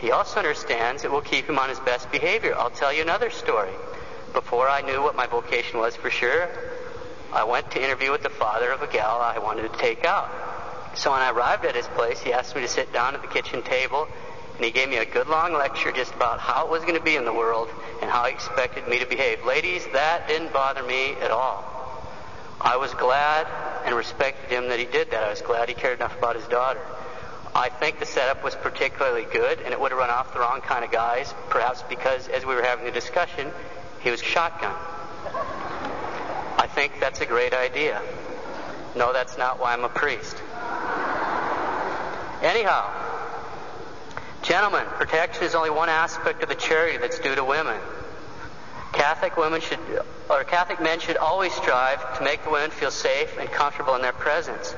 He 0.00 0.10
also 0.10 0.40
understands 0.40 1.04
it 1.04 1.10
will 1.12 1.20
keep 1.20 1.48
him 1.48 1.58
on 1.58 1.68
his 1.68 1.78
best 1.80 2.10
behavior. 2.10 2.54
I'll 2.56 2.70
tell 2.70 2.92
you 2.92 3.02
another 3.02 3.30
story. 3.30 3.72
Before 4.32 4.68
I 4.68 4.80
knew 4.80 5.00
what 5.00 5.14
my 5.14 5.26
vocation 5.28 5.78
was 5.78 5.94
for 5.94 6.10
sure, 6.10 6.48
I 7.32 7.44
went 7.44 7.70
to 7.70 7.82
interview 7.82 8.10
with 8.10 8.22
the 8.22 8.28
father 8.28 8.72
of 8.72 8.82
a 8.82 8.88
gal 8.88 9.20
I 9.20 9.38
wanted 9.38 9.72
to 9.72 9.78
take 9.78 10.04
out. 10.04 10.30
So 10.96 11.12
when 11.12 11.20
I 11.20 11.30
arrived 11.30 11.64
at 11.64 11.76
his 11.76 11.86
place, 11.86 12.20
he 12.20 12.32
asked 12.32 12.54
me 12.56 12.62
to 12.62 12.68
sit 12.68 12.92
down 12.92 13.14
at 13.14 13.22
the 13.22 13.28
kitchen 13.28 13.62
table 13.62 14.08
and 14.56 14.64
he 14.64 14.70
gave 14.70 14.88
me 14.88 14.98
a 14.98 15.04
good 15.04 15.26
long 15.26 15.52
lecture 15.52 15.90
just 15.90 16.14
about 16.14 16.38
how 16.38 16.66
it 16.66 16.70
was 16.70 16.82
going 16.82 16.94
to 16.94 17.02
be 17.02 17.16
in 17.16 17.24
the 17.24 17.32
world 17.32 17.68
and 18.00 18.10
how 18.10 18.24
he 18.26 18.32
expected 18.32 18.86
me 18.86 19.00
to 19.00 19.06
behave. 19.06 19.44
Ladies, 19.44 19.84
that 19.92 20.28
didn't 20.28 20.52
bother 20.52 20.82
me 20.82 21.14
at 21.20 21.30
all. 21.30 21.64
I 22.60 22.76
was 22.76 22.94
glad 22.94 23.46
and 23.84 23.94
respected 23.96 24.50
him 24.50 24.68
that 24.68 24.78
he 24.78 24.84
did 24.84 25.10
that. 25.10 25.24
I 25.24 25.30
was 25.30 25.42
glad 25.42 25.68
he 25.68 25.74
cared 25.74 25.98
enough 25.98 26.16
about 26.16 26.36
his 26.36 26.46
daughter. 26.46 26.80
I 27.54 27.68
think 27.68 27.98
the 27.98 28.06
setup 28.06 28.42
was 28.42 28.54
particularly 28.54 29.26
good, 29.32 29.60
and 29.60 29.72
it 29.72 29.80
would 29.80 29.92
have 29.92 29.98
run 29.98 30.10
off 30.10 30.32
the 30.32 30.40
wrong 30.40 30.60
kind 30.60 30.84
of 30.84 30.90
guys, 30.90 31.32
perhaps 31.50 31.82
because 31.88 32.28
as 32.28 32.44
we 32.44 32.54
were 32.54 32.62
having 32.62 32.84
the 32.84 32.90
discussion, 32.90 33.50
he 34.00 34.10
was 34.10 34.20
shotgun. 34.20 34.74
I 36.58 36.68
think 36.74 36.94
that's 37.00 37.20
a 37.20 37.26
great 37.26 37.54
idea. 37.54 38.00
No, 38.96 39.12
that's 39.12 39.36
not 39.36 39.60
why 39.60 39.72
I'm 39.72 39.84
a 39.84 39.88
priest. 39.88 40.36
Anyhow, 42.42 43.03
gentlemen, 44.44 44.84
protection 44.98 45.44
is 45.44 45.54
only 45.54 45.70
one 45.70 45.88
aspect 45.88 46.42
of 46.42 46.48
the 46.48 46.54
charity 46.54 46.98
that's 46.98 47.18
due 47.18 47.34
to 47.34 47.42
women. 47.42 47.80
Catholic 48.92 49.36
women 49.36 49.60
should, 49.60 49.78
or 50.30 50.44
Catholic 50.44 50.80
men 50.80 51.00
should 51.00 51.16
always 51.16 51.52
strive 51.52 52.18
to 52.18 52.24
make 52.24 52.44
the 52.44 52.50
women 52.50 52.70
feel 52.70 52.90
safe 52.90 53.36
and 53.38 53.50
comfortable 53.50 53.96
in 53.96 54.02
their 54.02 54.12
presence. 54.12 54.74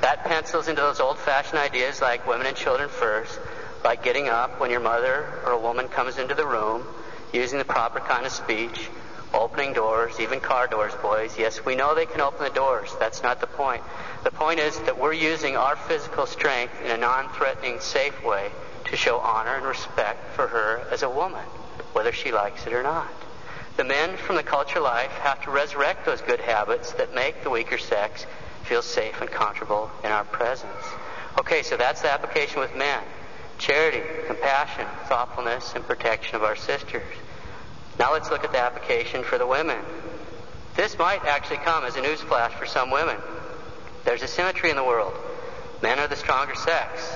That 0.00 0.24
pencils 0.24 0.66
into 0.66 0.80
those 0.80 0.98
old-fashioned 0.98 1.58
ideas 1.58 2.00
like 2.00 2.26
women 2.26 2.46
and 2.46 2.56
children 2.56 2.88
first, 2.88 3.38
like 3.84 4.02
getting 4.02 4.28
up 4.28 4.58
when 4.58 4.70
your 4.70 4.80
mother 4.80 5.26
or 5.44 5.52
a 5.52 5.60
woman 5.60 5.88
comes 5.88 6.18
into 6.18 6.34
the 6.34 6.46
room, 6.46 6.84
using 7.32 7.58
the 7.58 7.64
proper 7.64 8.00
kind 8.00 8.26
of 8.26 8.32
speech, 8.32 8.88
opening 9.34 9.74
doors, 9.74 10.18
even 10.20 10.40
car 10.40 10.66
doors, 10.66 10.92
boys. 11.02 11.38
Yes, 11.38 11.64
we 11.64 11.76
know 11.76 11.94
they 11.94 12.06
can 12.06 12.20
open 12.20 12.44
the 12.44 12.50
doors. 12.50 12.92
That's 12.98 13.22
not 13.22 13.40
the 13.40 13.46
point. 13.46 13.82
The 14.24 14.30
point 14.30 14.58
is 14.58 14.76
that 14.80 14.98
we're 14.98 15.12
using 15.12 15.56
our 15.56 15.76
physical 15.76 16.26
strength 16.26 16.74
in 16.84 16.90
a 16.90 16.96
non-threatening, 16.96 17.80
safe 17.80 18.24
way 18.24 18.50
to 18.92 18.98
show 18.98 19.18
honor 19.20 19.54
and 19.56 19.64
respect 19.64 20.34
for 20.34 20.46
her 20.46 20.86
as 20.90 21.02
a 21.02 21.08
woman, 21.08 21.42
whether 21.94 22.12
she 22.12 22.30
likes 22.30 22.66
it 22.66 22.74
or 22.74 22.82
not. 22.82 23.10
The 23.78 23.84
men 23.84 24.18
from 24.18 24.36
the 24.36 24.42
culture 24.42 24.80
life 24.80 25.10
have 25.22 25.42
to 25.44 25.50
resurrect 25.50 26.04
those 26.04 26.20
good 26.20 26.40
habits 26.40 26.92
that 26.92 27.14
make 27.14 27.42
the 27.42 27.48
weaker 27.48 27.78
sex 27.78 28.26
feel 28.64 28.82
safe 28.82 29.18
and 29.22 29.30
comfortable 29.30 29.90
in 30.04 30.10
our 30.10 30.24
presence. 30.24 30.84
Okay, 31.38 31.62
so 31.62 31.78
that's 31.78 32.02
the 32.02 32.12
application 32.12 32.60
with 32.60 32.76
men. 32.76 33.02
Charity, 33.56 34.02
compassion, 34.26 34.86
thoughtfulness, 35.06 35.72
and 35.74 35.86
protection 35.86 36.36
of 36.36 36.42
our 36.42 36.56
sisters. 36.56 37.16
Now 37.98 38.12
let's 38.12 38.30
look 38.30 38.44
at 38.44 38.52
the 38.52 38.60
application 38.60 39.24
for 39.24 39.38
the 39.38 39.46
women. 39.46 39.78
This 40.76 40.98
might 40.98 41.24
actually 41.24 41.58
come 41.64 41.84
as 41.84 41.96
a 41.96 42.02
newsflash 42.02 42.52
for 42.58 42.66
some 42.66 42.90
women. 42.90 43.16
There's 44.04 44.22
a 44.22 44.28
symmetry 44.28 44.68
in 44.68 44.76
the 44.76 44.84
world. 44.84 45.14
Men 45.80 45.98
are 45.98 46.08
the 46.08 46.16
stronger 46.16 46.54
sex, 46.56 47.10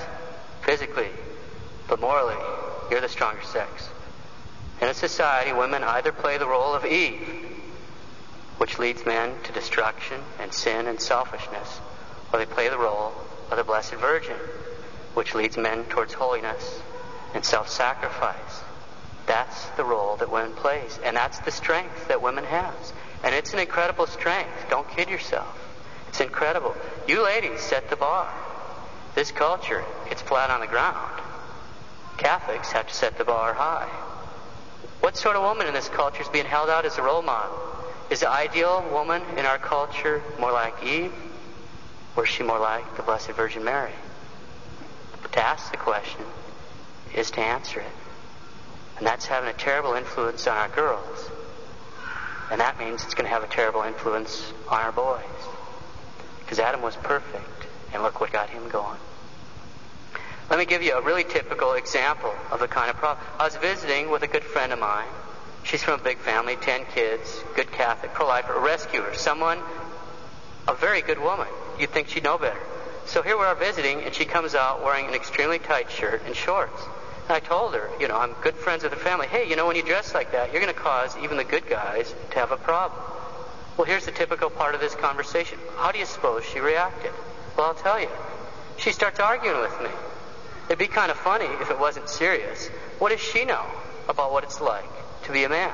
physically, 0.63 1.11
but 1.87 1.99
morally, 1.99 2.35
you're 2.91 3.01
the 3.01 3.09
stronger 3.09 3.41
sex. 3.43 3.89
In 4.81 4.87
a 4.87 4.93
society, 4.93 5.53
women 5.53 5.83
either 5.83 6.11
play 6.11 6.37
the 6.37 6.47
role 6.47 6.73
of 6.73 6.85
Eve, 6.85 7.45
which 8.57 8.79
leads 8.79 9.05
men 9.05 9.33
to 9.43 9.51
destruction 9.51 10.21
and 10.39 10.53
sin 10.53 10.87
and 10.87 10.99
selfishness, 10.99 11.79
or 12.31 12.39
they 12.39 12.45
play 12.45 12.69
the 12.69 12.77
role 12.77 13.13
of 13.49 13.57
the 13.57 13.63
Blessed 13.63 13.95
Virgin, 13.95 14.37
which 15.13 15.33
leads 15.33 15.57
men 15.57 15.85
towards 15.85 16.13
holiness 16.13 16.81
and 17.33 17.43
self-sacrifice. 17.43 18.61
That's 19.25 19.65
the 19.71 19.83
role 19.83 20.15
that 20.17 20.31
women 20.31 20.53
plays, 20.53 20.99
and 21.03 21.17
that's 21.17 21.39
the 21.39 21.51
strength 21.51 22.07
that 22.07 22.21
women 22.21 22.45
has. 22.45 22.93
And 23.23 23.33
it's 23.35 23.53
an 23.53 23.59
incredible 23.59 24.07
strength. 24.07 24.69
Don't 24.69 24.87
kid 24.89 25.09
yourself. 25.09 25.63
It's 26.07 26.21
incredible. 26.21 26.75
You 27.07 27.23
ladies 27.23 27.59
set 27.59 27.89
the 27.89 27.95
bar. 27.95 28.31
This 29.15 29.31
culture 29.31 29.83
gets 30.07 30.21
flat 30.21 30.49
on 30.49 30.61
the 30.61 30.67
ground. 30.67 31.21
Catholics 32.17 32.71
have 32.71 32.87
to 32.87 32.93
set 32.93 33.17
the 33.17 33.23
bar 33.23 33.53
high. 33.53 33.89
What 35.01 35.15
sort 35.15 35.35
of 35.35 35.43
woman 35.43 35.67
in 35.67 35.73
this 35.73 35.89
culture 35.89 36.21
is 36.21 36.27
being 36.29 36.45
held 36.45 36.69
out 36.69 36.85
as 36.85 36.97
a 36.97 37.01
role 37.01 37.21
model? 37.21 37.57
Is 38.09 38.21
the 38.21 38.29
ideal 38.29 38.85
woman 38.91 39.21
in 39.37 39.45
our 39.45 39.57
culture 39.57 40.23
more 40.39 40.51
like 40.51 40.83
Eve, 40.83 41.13
or 42.15 42.23
is 42.23 42.29
she 42.29 42.43
more 42.43 42.59
like 42.59 42.97
the 42.97 43.03
Blessed 43.03 43.31
Virgin 43.31 43.63
Mary? 43.63 43.91
To 45.31 45.39
ask 45.39 45.71
the 45.71 45.77
question 45.77 46.25
is 47.13 47.29
to 47.31 47.39
answer 47.39 47.79
it. 47.79 47.91
And 48.97 49.05
that's 49.05 49.27
having 49.27 49.49
a 49.49 49.53
terrible 49.53 49.93
influence 49.93 50.47
on 50.47 50.57
our 50.57 50.69
girls. 50.69 51.29
And 52.49 52.59
that 52.61 52.79
means 52.79 53.03
it's 53.03 53.13
going 53.13 53.25
to 53.25 53.33
have 53.33 53.43
a 53.43 53.47
terrible 53.47 53.83
influence 53.83 54.51
on 54.69 54.81
our 54.81 54.91
boys. 54.91 55.21
Because 56.39 56.59
Adam 56.59 56.81
was 56.81 56.95
perfect, 56.95 57.67
and 57.93 58.01
look 58.01 58.19
what 58.19 58.31
got 58.31 58.49
him 58.49 58.67
going. 58.69 58.97
Let 60.57 60.67
me 60.67 60.75
give 60.75 60.81
you 60.81 60.93
a 60.93 61.01
really 61.01 61.23
typical 61.23 61.73
example 61.73 62.33
of 62.49 62.59
the 62.59 62.67
kind 62.67 62.89
of 62.89 62.95
problem. 62.95 63.23
I 63.37 63.43
was 63.43 63.55
visiting 63.57 64.09
with 64.09 64.23
a 64.23 64.27
good 64.27 64.43
friend 64.43 64.73
of 64.73 64.79
mine. 64.79 65.05
She's 65.61 65.83
from 65.83 65.99
a 65.99 66.03
big 66.03 66.17
family, 66.17 66.55
10 66.55 66.85
kids, 66.95 67.43
good 67.55 67.71
Catholic, 67.71 68.15
pro-life, 68.15 68.49
a 68.49 68.59
rescuer, 68.59 69.13
someone, 69.13 69.59
a 70.67 70.73
very 70.73 71.03
good 71.03 71.19
woman. 71.19 71.45
You'd 71.79 71.91
think 71.91 72.07
she'd 72.07 72.23
know 72.23 72.39
better. 72.39 72.59
So 73.05 73.21
here 73.21 73.37
we 73.37 73.43
are 73.43 73.53
visiting, 73.53 74.01
and 74.01 74.15
she 74.15 74.25
comes 74.25 74.55
out 74.55 74.83
wearing 74.83 75.05
an 75.05 75.13
extremely 75.13 75.59
tight 75.59 75.91
shirt 75.91 76.23
and 76.25 76.35
shorts. 76.35 76.81
And 77.27 77.35
I 77.35 77.39
told 77.39 77.75
her, 77.75 77.91
you 77.99 78.07
know, 78.07 78.17
I'm 78.17 78.33
good 78.41 78.55
friends 78.55 78.81
with 78.81 78.93
the 78.93 78.97
family. 78.97 79.27
Hey, 79.27 79.47
you 79.47 79.55
know, 79.55 79.67
when 79.67 79.75
you 79.75 79.83
dress 79.83 80.15
like 80.15 80.31
that, 80.31 80.51
you're 80.51 80.61
going 80.63 80.73
to 80.73 80.79
cause 80.79 81.15
even 81.17 81.37
the 81.37 81.43
good 81.43 81.69
guys 81.69 82.15
to 82.31 82.39
have 82.39 82.51
a 82.51 82.57
problem. 82.57 82.99
Well, 83.77 83.85
here's 83.85 84.05
the 84.05 84.11
typical 84.11 84.49
part 84.49 84.73
of 84.73 84.81
this 84.81 84.95
conversation. 84.95 85.59
How 85.75 85.91
do 85.91 85.99
you 85.99 86.07
suppose 86.07 86.43
she 86.45 86.59
reacted? 86.59 87.11
Well, 87.55 87.67
I'll 87.67 87.75
tell 87.75 88.01
you. 88.01 88.09
She 88.77 88.91
starts 88.91 89.19
arguing 89.19 89.61
with 89.61 89.79
me. 89.81 89.89
It'd 90.67 90.79
be 90.79 90.87
kind 90.87 91.11
of 91.11 91.17
funny 91.17 91.45
if 91.61 91.71
it 91.71 91.79
wasn't 91.79 92.09
serious. 92.09 92.67
What 92.99 93.11
does 93.11 93.21
she 93.21 93.45
know 93.45 93.65
about 94.09 94.33
what 94.33 94.43
it's 94.43 94.59
like 94.59 94.89
to 95.23 95.31
be 95.31 95.45
a 95.45 95.49
man? 95.49 95.73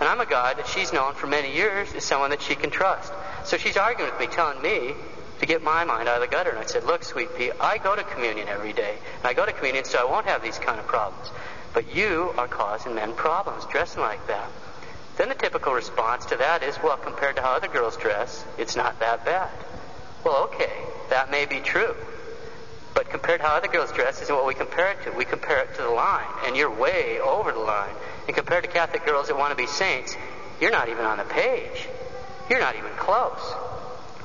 And 0.00 0.08
I'm 0.08 0.20
a 0.20 0.26
guy 0.26 0.54
that 0.54 0.66
she's 0.66 0.92
known 0.92 1.14
for 1.14 1.26
many 1.26 1.54
years 1.54 1.92
as 1.94 2.04
someone 2.04 2.30
that 2.30 2.40
she 2.40 2.54
can 2.54 2.70
trust. 2.70 3.12
So 3.44 3.58
she's 3.58 3.76
arguing 3.76 4.10
with 4.10 4.18
me, 4.18 4.26
telling 4.26 4.62
me 4.62 4.94
to 5.40 5.46
get 5.46 5.62
my 5.62 5.84
mind 5.84 6.08
out 6.08 6.22
of 6.22 6.28
the 6.28 6.34
gutter. 6.34 6.50
And 6.50 6.58
I 6.58 6.64
said, 6.64 6.84
Look, 6.84 7.04
sweet 7.04 7.36
pea, 7.36 7.52
I 7.60 7.78
go 7.78 7.94
to 7.94 8.02
communion 8.04 8.48
every 8.48 8.72
day. 8.72 8.96
And 9.18 9.26
I 9.26 9.34
go 9.34 9.44
to 9.44 9.52
communion 9.52 9.84
so 9.84 9.98
I 9.98 10.10
won't 10.10 10.26
have 10.26 10.42
these 10.42 10.58
kind 10.58 10.80
of 10.80 10.86
problems. 10.86 11.30
But 11.74 11.94
you 11.94 12.34
are 12.38 12.48
causing 12.48 12.94
men 12.94 13.12
problems 13.14 13.66
dressing 13.66 14.00
like 14.00 14.26
that. 14.28 14.50
Then 15.18 15.28
the 15.28 15.34
typical 15.34 15.74
response 15.74 16.24
to 16.26 16.36
that 16.36 16.62
is, 16.62 16.78
Well, 16.82 16.96
compared 16.96 17.36
to 17.36 17.42
how 17.42 17.52
other 17.52 17.68
girls 17.68 17.96
dress, 17.98 18.44
it's 18.56 18.76
not 18.76 18.98
that 19.00 19.26
bad. 19.26 19.50
Well, 20.24 20.44
okay, 20.44 20.72
that 21.10 21.30
may 21.30 21.44
be 21.44 21.60
true. 21.60 21.94
But 22.94 23.08
compared 23.08 23.40
to 23.40 23.46
how 23.46 23.54
other 23.54 23.68
girls 23.68 23.90
dress 23.92 24.20
isn't 24.20 24.34
what 24.34 24.46
we 24.46 24.54
compare 24.54 24.90
it 24.90 25.02
to. 25.04 25.12
We 25.12 25.24
compare 25.24 25.60
it 25.60 25.74
to 25.76 25.82
the 25.82 25.90
line, 25.90 26.26
and 26.44 26.56
you're 26.56 26.70
way 26.70 27.18
over 27.20 27.52
the 27.52 27.58
line. 27.58 27.94
And 28.26 28.36
compared 28.36 28.64
to 28.64 28.70
Catholic 28.70 29.06
girls 29.06 29.28
that 29.28 29.38
want 29.38 29.50
to 29.50 29.56
be 29.56 29.66
saints, 29.66 30.16
you're 30.60 30.70
not 30.70 30.88
even 30.88 31.04
on 31.04 31.18
the 31.18 31.24
page. 31.24 31.88
You're 32.50 32.60
not 32.60 32.76
even 32.76 32.90
close. 32.96 33.54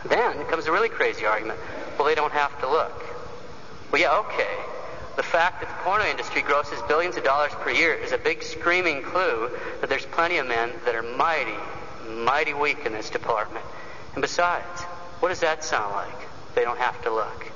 Then 0.05 0.45
comes 0.45 0.65
a 0.65 0.71
really 0.71 0.89
crazy 0.89 1.25
argument. 1.25 1.59
Well, 1.97 2.07
they 2.07 2.15
don't 2.15 2.33
have 2.33 2.59
to 2.61 2.69
look. 2.69 3.03
Well, 3.91 4.01
yeah, 4.01 4.19
okay. 4.19 4.55
The 5.15 5.23
fact 5.23 5.61
that 5.61 5.69
the 5.69 5.83
porno 5.83 6.05
industry 6.05 6.41
grosses 6.41 6.79
billions 6.87 7.17
of 7.17 7.23
dollars 7.23 7.51
per 7.53 7.71
year 7.71 7.93
is 7.93 8.11
a 8.11 8.17
big 8.17 8.43
screaming 8.43 9.01
clue 9.01 9.49
that 9.81 9.89
there's 9.89 10.05
plenty 10.05 10.37
of 10.37 10.47
men 10.47 10.71
that 10.85 10.93
are 10.93 11.01
mighty, 11.01 11.55
mighty 12.07 12.53
weak 12.53 12.85
in 12.85 12.93
this 12.93 13.09
department. 13.09 13.65
And 14.13 14.21
besides, 14.21 14.81
what 15.19 15.29
does 15.29 15.39
that 15.39 15.63
sound 15.63 15.95
like? 15.95 16.27
They 16.53 16.63
don't 16.63 16.77
have 16.77 17.01
to 17.03 17.13
look. 17.13 17.51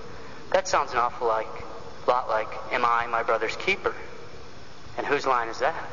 That 0.51 0.67
sounds 0.67 0.91
an 0.91 0.97
awful 0.97 1.27
like, 1.27 1.47
lot 2.07 2.29
like, 2.29 2.49
Am 2.71 2.85
I 2.85 3.07
my 3.07 3.23
brother's 3.23 3.55
keeper? 3.55 3.95
And 4.97 5.05
whose 5.05 5.25
line 5.25 5.47
is 5.47 5.59
that? 5.59 5.89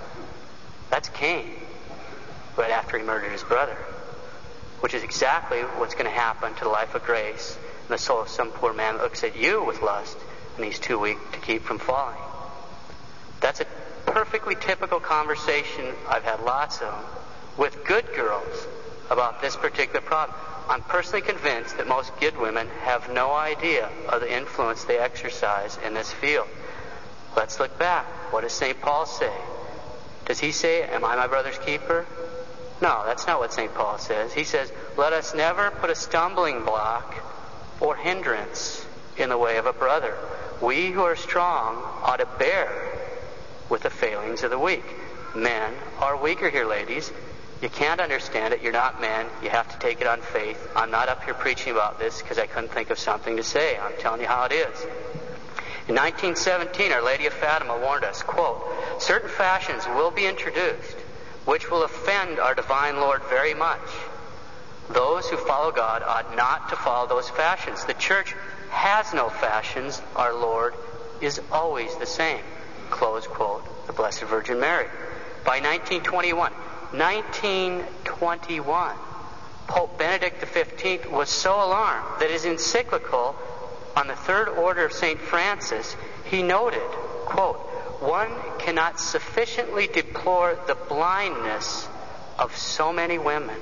That's 0.90 1.08
Cain, 1.10 1.46
right 2.56 2.70
after 2.70 2.98
he 2.98 3.04
murdered 3.04 3.30
his 3.30 3.42
brother, 3.42 3.76
which 4.80 4.94
is 4.94 5.02
exactly 5.02 5.60
what's 5.60 5.94
going 5.94 6.06
to 6.06 6.10
happen 6.10 6.54
to 6.54 6.64
the 6.64 6.70
life 6.70 6.94
of 6.94 7.04
grace 7.04 7.56
and 7.82 7.90
the 7.90 7.98
soul 7.98 8.22
of 8.22 8.28
some 8.28 8.50
poor 8.50 8.72
man 8.72 8.96
that 8.96 9.02
looks 9.02 9.22
at 9.22 9.36
you 9.36 9.64
with 9.64 9.80
lust 9.82 10.16
and 10.56 10.64
he's 10.64 10.78
too 10.78 10.98
weak 10.98 11.18
to 11.32 11.38
keep 11.38 11.62
from 11.62 11.78
falling. 11.78 12.18
That's 13.40 13.60
a 13.60 13.66
perfectly 14.06 14.56
typical 14.56 14.98
conversation 14.98 15.86
I've 16.08 16.24
had 16.24 16.40
lots 16.40 16.80
of 16.80 16.94
with 17.56 17.84
good 17.84 18.06
girls 18.16 18.66
about 19.10 19.40
this 19.40 19.54
particular 19.54 20.00
problem. 20.00 20.36
I'm 20.68 20.82
personally 20.82 21.22
convinced 21.22 21.78
that 21.78 21.86
most 21.86 22.12
good 22.20 22.36
women 22.36 22.68
have 22.82 23.10
no 23.10 23.32
idea 23.32 23.88
of 24.08 24.20
the 24.20 24.30
influence 24.32 24.84
they 24.84 24.98
exercise 24.98 25.78
in 25.84 25.94
this 25.94 26.12
field. 26.12 26.46
Let's 27.36 27.58
look 27.58 27.78
back. 27.78 28.04
What 28.32 28.42
does 28.42 28.52
St. 28.52 28.78
Paul 28.80 29.06
say? 29.06 29.32
Does 30.26 30.38
he 30.38 30.52
say, 30.52 30.82
Am 30.82 31.04
I 31.04 31.16
my 31.16 31.26
brother's 31.26 31.58
keeper? 31.58 32.06
No, 32.82 33.02
that's 33.06 33.26
not 33.26 33.40
what 33.40 33.52
St. 33.52 33.74
Paul 33.74 33.98
says. 33.98 34.34
He 34.34 34.44
says, 34.44 34.70
Let 34.96 35.14
us 35.14 35.34
never 35.34 35.70
put 35.70 35.88
a 35.88 35.94
stumbling 35.94 36.64
block 36.64 37.14
or 37.80 37.96
hindrance 37.96 38.84
in 39.16 39.30
the 39.30 39.38
way 39.38 39.56
of 39.56 39.66
a 39.66 39.72
brother. 39.72 40.14
We 40.60 40.90
who 40.90 41.02
are 41.02 41.16
strong 41.16 41.76
ought 42.02 42.18
to 42.18 42.28
bear 42.38 42.70
with 43.70 43.82
the 43.82 43.90
failings 43.90 44.42
of 44.42 44.50
the 44.50 44.58
weak. 44.58 44.84
Men 45.34 45.72
are 45.98 46.16
weaker 46.16 46.50
here, 46.50 46.66
ladies. 46.66 47.10
You 47.60 47.68
can't 47.68 48.00
understand 48.00 48.54
it. 48.54 48.62
You're 48.62 48.72
not 48.72 49.00
men. 49.00 49.26
You 49.42 49.50
have 49.50 49.70
to 49.72 49.78
take 49.78 50.00
it 50.00 50.06
on 50.06 50.20
faith. 50.20 50.70
I'm 50.76 50.90
not 50.90 51.08
up 51.08 51.24
here 51.24 51.34
preaching 51.34 51.72
about 51.72 51.98
this 51.98 52.22
because 52.22 52.38
I 52.38 52.46
couldn't 52.46 52.70
think 52.70 52.90
of 52.90 52.98
something 52.98 53.36
to 53.36 53.42
say. 53.42 53.76
I'm 53.78 53.96
telling 53.98 54.20
you 54.20 54.28
how 54.28 54.44
it 54.44 54.52
is. 54.52 54.82
In 55.88 55.94
1917, 55.94 56.92
Our 56.92 57.02
Lady 57.02 57.26
of 57.26 57.32
Fatima 57.32 57.78
warned 57.78 58.04
us, 58.04 58.22
quote, 58.22 58.62
certain 58.98 59.30
fashions 59.30 59.86
will 59.86 60.10
be 60.10 60.26
introduced 60.26 60.96
which 61.48 61.70
will 61.70 61.82
offend 61.82 62.38
our 62.38 62.54
divine 62.54 62.98
Lord 62.98 63.22
very 63.30 63.54
much. 63.54 63.80
Those 64.90 65.26
who 65.30 65.38
follow 65.38 65.72
God 65.72 66.02
ought 66.02 66.36
not 66.36 66.68
to 66.68 66.76
follow 66.76 67.08
those 67.08 67.30
fashions. 67.30 67.86
The 67.86 67.94
church 67.94 68.34
has 68.68 69.14
no 69.14 69.30
fashions. 69.30 70.02
Our 70.14 70.34
Lord 70.34 70.74
is 71.22 71.40
always 71.50 71.96
the 71.96 72.04
same. 72.04 72.42
Close 72.90 73.26
quote. 73.26 73.64
The 73.86 73.94
Blessed 73.94 74.24
Virgin 74.24 74.60
Mary. 74.60 74.88
By 75.42 75.60
1921, 75.60 76.52
1921, 76.92 78.96
Pope 79.66 79.98
Benedict 79.98 80.42
XV 80.42 81.10
was 81.10 81.28
so 81.28 81.54
alarmed 81.54 82.20
that 82.20 82.30
his 82.30 82.46
encyclical 82.46 83.36
on 83.94 84.06
the 84.06 84.16
third 84.16 84.48
order 84.48 84.86
of 84.86 84.92
St. 84.92 85.20
Francis, 85.20 85.94
he 86.24 86.42
noted, 86.42 86.88
quote, 87.26 87.58
one 88.00 88.30
cannot 88.58 89.00
sufficiently 89.00 89.86
deplore 89.86 90.58
the 90.66 90.74
blindness 90.74 91.86
of 92.38 92.56
so 92.56 92.92
many 92.92 93.18
women. 93.18 93.56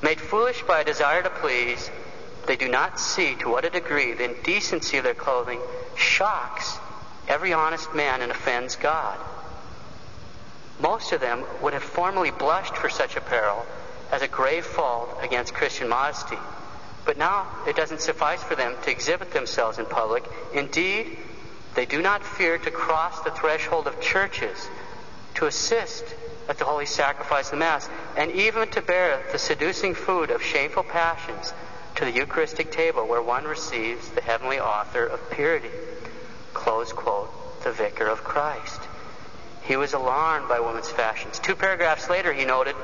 Made 0.00 0.20
foolish 0.20 0.62
by 0.62 0.80
a 0.80 0.84
desire 0.84 1.22
to 1.22 1.30
please, 1.30 1.90
they 2.46 2.56
do 2.56 2.68
not 2.68 3.00
see 3.00 3.34
to 3.36 3.50
what 3.50 3.64
a 3.64 3.70
degree 3.70 4.12
the 4.12 4.36
indecency 4.36 4.96
of 4.96 5.04
their 5.04 5.14
clothing 5.14 5.60
shocks 5.96 6.78
every 7.28 7.52
honest 7.52 7.94
man 7.94 8.22
and 8.22 8.30
offends 8.30 8.76
God. 8.76 9.18
Most 10.78 11.12
of 11.12 11.20
them 11.20 11.44
would 11.62 11.72
have 11.72 11.82
formerly 11.82 12.30
blushed 12.30 12.76
for 12.76 12.88
such 12.88 13.16
apparel 13.16 13.64
as 14.12 14.22
a 14.22 14.28
grave 14.28 14.64
fault 14.64 15.18
against 15.22 15.54
Christian 15.54 15.88
modesty. 15.88 16.38
But 17.04 17.18
now 17.18 17.46
it 17.66 17.76
doesn't 17.76 18.00
suffice 18.00 18.42
for 18.42 18.56
them 18.56 18.74
to 18.82 18.90
exhibit 18.90 19.32
themselves 19.32 19.78
in 19.78 19.86
public. 19.86 20.24
Indeed, 20.52 21.18
they 21.74 21.86
do 21.86 22.02
not 22.02 22.24
fear 22.24 22.58
to 22.58 22.70
cross 22.70 23.20
the 23.20 23.30
threshold 23.30 23.86
of 23.86 24.00
churches 24.00 24.68
to 25.34 25.46
assist 25.46 26.04
at 26.48 26.58
the 26.58 26.64
holy 26.64 26.86
sacrifice 26.86 27.46
of 27.46 27.52
the 27.52 27.56
Mass, 27.56 27.88
and 28.16 28.30
even 28.32 28.68
to 28.70 28.80
bear 28.80 29.22
the 29.32 29.38
seducing 29.38 29.94
food 29.94 30.30
of 30.30 30.42
shameful 30.42 30.84
passions 30.84 31.52
to 31.96 32.04
the 32.04 32.12
Eucharistic 32.12 32.70
table 32.70 33.06
where 33.06 33.22
one 33.22 33.44
receives 33.44 34.08
the 34.10 34.20
heavenly 34.20 34.60
author 34.60 35.04
of 35.04 35.30
purity. 35.30 35.70
Close 36.54 36.92
quote, 36.92 37.30
the 37.64 37.72
vicar 37.72 38.06
of 38.06 38.22
Christ. 38.22 38.80
He 39.66 39.76
was 39.76 39.94
alarmed 39.94 40.48
by 40.48 40.60
women's 40.60 40.90
fashions. 40.90 41.38
Two 41.38 41.56
paragraphs 41.56 42.08
later, 42.08 42.32
he 42.32 42.44
noted, 42.44 42.76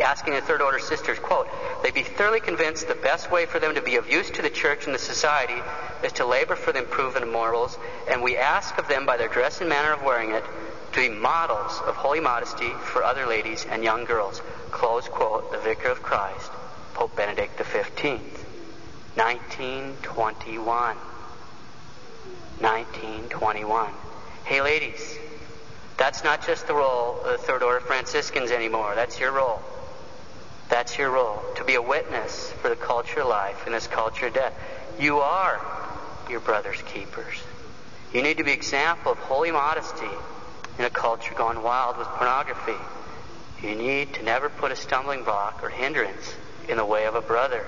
asking 0.00 0.34
the 0.34 0.42
third 0.42 0.60
order 0.60 0.78
sisters, 0.78 1.18
quote, 1.18 1.48
they 1.82 1.90
be 1.90 2.02
thoroughly 2.02 2.40
convinced 2.40 2.88
the 2.88 2.94
best 2.94 3.30
way 3.30 3.46
for 3.46 3.58
them 3.58 3.74
to 3.74 3.82
be 3.82 3.96
of 3.96 4.10
use 4.10 4.30
to 4.30 4.42
the 4.42 4.50
church 4.50 4.86
and 4.86 4.94
the 4.94 4.98
society 4.98 5.60
is 6.02 6.12
to 6.12 6.26
labor 6.26 6.54
for 6.54 6.72
the 6.72 6.80
improvement 6.80 7.24
of 7.24 7.32
morals, 7.32 7.78
and 8.10 8.22
we 8.22 8.36
ask 8.36 8.76
of 8.78 8.88
them 8.88 9.06
by 9.06 9.16
their 9.16 9.28
dress 9.28 9.60
and 9.60 9.70
manner 9.70 9.92
of 9.92 10.02
wearing 10.02 10.32
it 10.32 10.44
to 10.92 11.00
be 11.00 11.08
models 11.08 11.80
of 11.86 11.94
holy 11.94 12.20
modesty 12.20 12.70
for 12.70 13.02
other 13.02 13.26
ladies 13.26 13.66
and 13.70 13.82
young 13.82 14.04
girls. 14.04 14.40
Close 14.70 15.08
quote, 15.08 15.50
the 15.52 15.58
Vicar 15.58 15.88
of 15.88 16.02
Christ, 16.02 16.50
Pope 16.94 17.16
Benedict 17.16 17.58
XV. 17.58 18.20
1921. 19.14 20.96
1921. 22.60 23.92
Hey, 24.44 24.60
ladies, 24.62 25.18
that's 25.96 26.22
not 26.22 26.46
just 26.46 26.66
the 26.66 26.74
role 26.74 27.20
of 27.24 27.32
the 27.32 27.38
Third 27.38 27.62
Order 27.62 27.80
Franciscans 27.80 28.50
anymore. 28.50 28.94
That's 28.94 29.18
your 29.18 29.32
role. 29.32 29.62
That's 30.68 30.98
your 30.98 31.10
role. 31.10 31.42
To 31.56 31.64
be 31.64 31.74
a 31.74 31.82
witness 31.82 32.52
for 32.60 32.68
the 32.68 32.76
culture 32.76 33.20
of 33.20 33.28
life 33.28 33.66
in 33.66 33.72
this 33.72 33.86
culture 33.86 34.26
of 34.26 34.34
death. 34.34 34.54
You 34.98 35.18
are 35.18 35.60
your 36.28 36.40
brother's 36.40 36.82
keepers. 36.82 37.36
You 38.12 38.22
need 38.22 38.38
to 38.38 38.44
be 38.44 38.52
example 38.52 39.12
of 39.12 39.18
holy 39.18 39.50
modesty 39.50 40.08
in 40.78 40.84
a 40.84 40.90
culture 40.90 41.34
gone 41.34 41.62
wild 41.62 41.96
with 41.96 42.08
pornography. 42.08 42.76
You 43.62 43.74
need 43.74 44.14
to 44.14 44.22
never 44.22 44.48
put 44.48 44.72
a 44.72 44.76
stumbling 44.76 45.24
block 45.24 45.62
or 45.62 45.70
hindrance 45.70 46.34
in 46.68 46.76
the 46.76 46.84
way 46.84 47.06
of 47.06 47.14
a 47.14 47.20
brother. 47.20 47.64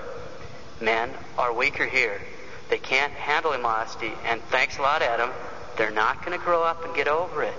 Men 0.81 1.09
are 1.37 1.53
weaker 1.53 1.85
here. 1.85 2.21
They 2.69 2.77
can't 2.77 3.11
handle 3.13 3.53
immodesty, 3.53 4.11
and 4.25 4.41
thanks 4.43 4.77
a 4.77 4.81
lot, 4.81 5.01
Adam, 5.01 5.31
they're 5.77 5.89
not 5.91 6.23
going 6.23 6.37
to 6.37 6.43
grow 6.43 6.63
up 6.63 6.85
and 6.85 6.95
get 6.95 7.07
over 7.07 7.41
it. 7.43 7.55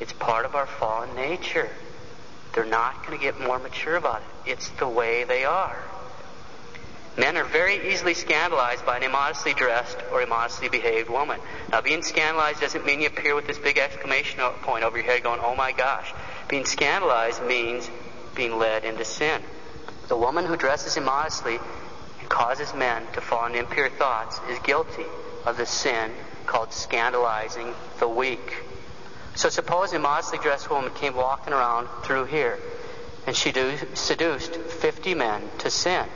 It's 0.00 0.12
part 0.12 0.44
of 0.44 0.54
our 0.54 0.66
fallen 0.66 1.14
nature. 1.14 1.70
They're 2.54 2.64
not 2.64 3.06
going 3.06 3.18
to 3.18 3.22
get 3.22 3.40
more 3.40 3.58
mature 3.58 3.96
about 3.96 4.22
it. 4.22 4.50
It's 4.52 4.68
the 4.70 4.88
way 4.88 5.24
they 5.24 5.44
are. 5.44 5.76
Men 7.18 7.38
are 7.38 7.44
very 7.44 7.92
easily 7.92 8.12
scandalized 8.12 8.84
by 8.84 8.98
an 8.98 9.02
immodestly 9.02 9.54
dressed 9.54 9.96
or 10.12 10.20
immodestly 10.20 10.68
behaved 10.68 11.08
woman. 11.08 11.40
Now, 11.70 11.80
being 11.80 12.02
scandalized 12.02 12.60
doesn't 12.60 12.84
mean 12.84 13.00
you 13.00 13.06
appear 13.06 13.34
with 13.34 13.46
this 13.46 13.58
big 13.58 13.78
exclamation 13.78 14.40
point 14.62 14.84
over 14.84 14.98
your 14.98 15.06
head 15.06 15.22
going, 15.22 15.40
oh 15.42 15.56
my 15.56 15.72
gosh. 15.72 16.12
Being 16.48 16.66
scandalized 16.66 17.42
means 17.42 17.90
being 18.34 18.58
led 18.58 18.84
into 18.84 19.04
sin. 19.04 19.40
The 20.08 20.16
woman 20.16 20.44
who 20.44 20.56
dresses 20.56 20.98
immodestly 20.98 21.58
and 22.20 22.28
causes 22.28 22.74
men 22.74 23.02
to 23.14 23.22
fall 23.22 23.46
into 23.46 23.60
impure 23.60 23.88
thoughts 23.88 24.38
is 24.50 24.58
guilty 24.58 25.06
of 25.46 25.56
the 25.56 25.66
sin 25.66 26.12
called 26.44 26.72
scandalizing 26.72 27.74
the 27.98 28.08
weak. 28.08 28.65
So 29.36 29.50
suppose 29.50 29.92
a 29.92 29.98
modestly 29.98 30.38
dressed 30.38 30.70
woman 30.70 30.90
came 30.94 31.14
walking 31.14 31.52
around 31.52 31.88
through 32.02 32.24
here 32.24 32.58
and 33.26 33.36
she 33.36 33.52
seduced 33.94 34.54
50 34.56 35.14
men 35.14 35.42
to 35.58 35.70
sin. 35.70 36.06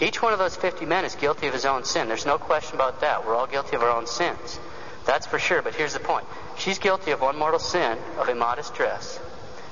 Each 0.00 0.20
one 0.20 0.32
of 0.32 0.38
those 0.38 0.54
50 0.56 0.84
men 0.86 1.04
is 1.04 1.14
guilty 1.14 1.46
of 1.46 1.54
his 1.54 1.64
own 1.64 1.84
sin. 1.84 2.08
There's 2.08 2.26
no 2.26 2.36
question 2.36 2.74
about 2.74 3.00
that. 3.00 3.24
We're 3.24 3.34
all 3.34 3.46
guilty 3.46 3.76
of 3.76 3.82
our 3.82 3.90
own 3.90 4.06
sins. 4.06 4.58
That's 5.06 5.26
for 5.26 5.38
sure. 5.38 5.62
But 5.62 5.76
here's 5.76 5.94
the 5.94 6.00
point. 6.00 6.26
She's 6.58 6.78
guilty 6.78 7.12
of 7.12 7.20
one 7.20 7.36
mortal 7.36 7.60
sin 7.60 7.96
of 8.18 8.28
immodest 8.28 8.74
dress. 8.74 9.20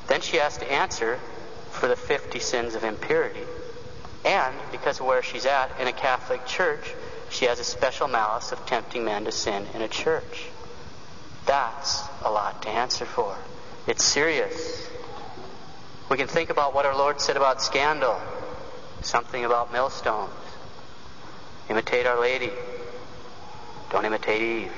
Then 0.07 0.21
she 0.21 0.39
has 0.39 0.57
to 0.59 0.73
answer 0.73 1.19
for 1.73 1.89
the 1.89 1.97
50 1.97 2.39
sins 2.39 2.75
of 2.77 2.85
impurity. 2.85 3.45
And 4.25 4.55
because 4.71 5.01
of 5.01 5.07
where 5.07 5.23
she's 5.23 5.45
at 5.45 5.81
in 5.81 5.89
a 5.89 5.93
Catholic 5.93 6.47
church, 6.47 6.95
she 7.31 7.47
has 7.47 7.59
a 7.59 7.65
special 7.65 8.09
malice 8.09 8.53
of 8.53 8.65
tempting 8.67 9.05
men 9.05 9.25
to 9.25 9.33
sin 9.33 9.67
in 9.75 9.83
a 9.83 9.89
church. 9.89 10.52
That's 11.47 12.03
a 12.23 12.31
lot 12.31 12.63
to 12.63 12.69
answer 12.69 13.05
for. 13.05 13.37
It's 13.87 14.05
serious. 14.05 14.89
We 16.09 16.17
can 16.17 16.29
think 16.29 16.51
about 16.51 16.75
what 16.75 16.87
our 16.87 16.97
Lord 16.97 17.21
said 17.21 17.37
about 17.37 17.63
scandal 17.63 18.21
something 19.05 19.45
about 19.45 19.73
millstones. 19.73 20.31
Imitate 21.69 22.07
Our 22.07 22.21
Lady. 22.21 22.51
Don't 23.91 24.05
imitate 24.05 24.43
Eve. 24.43 24.73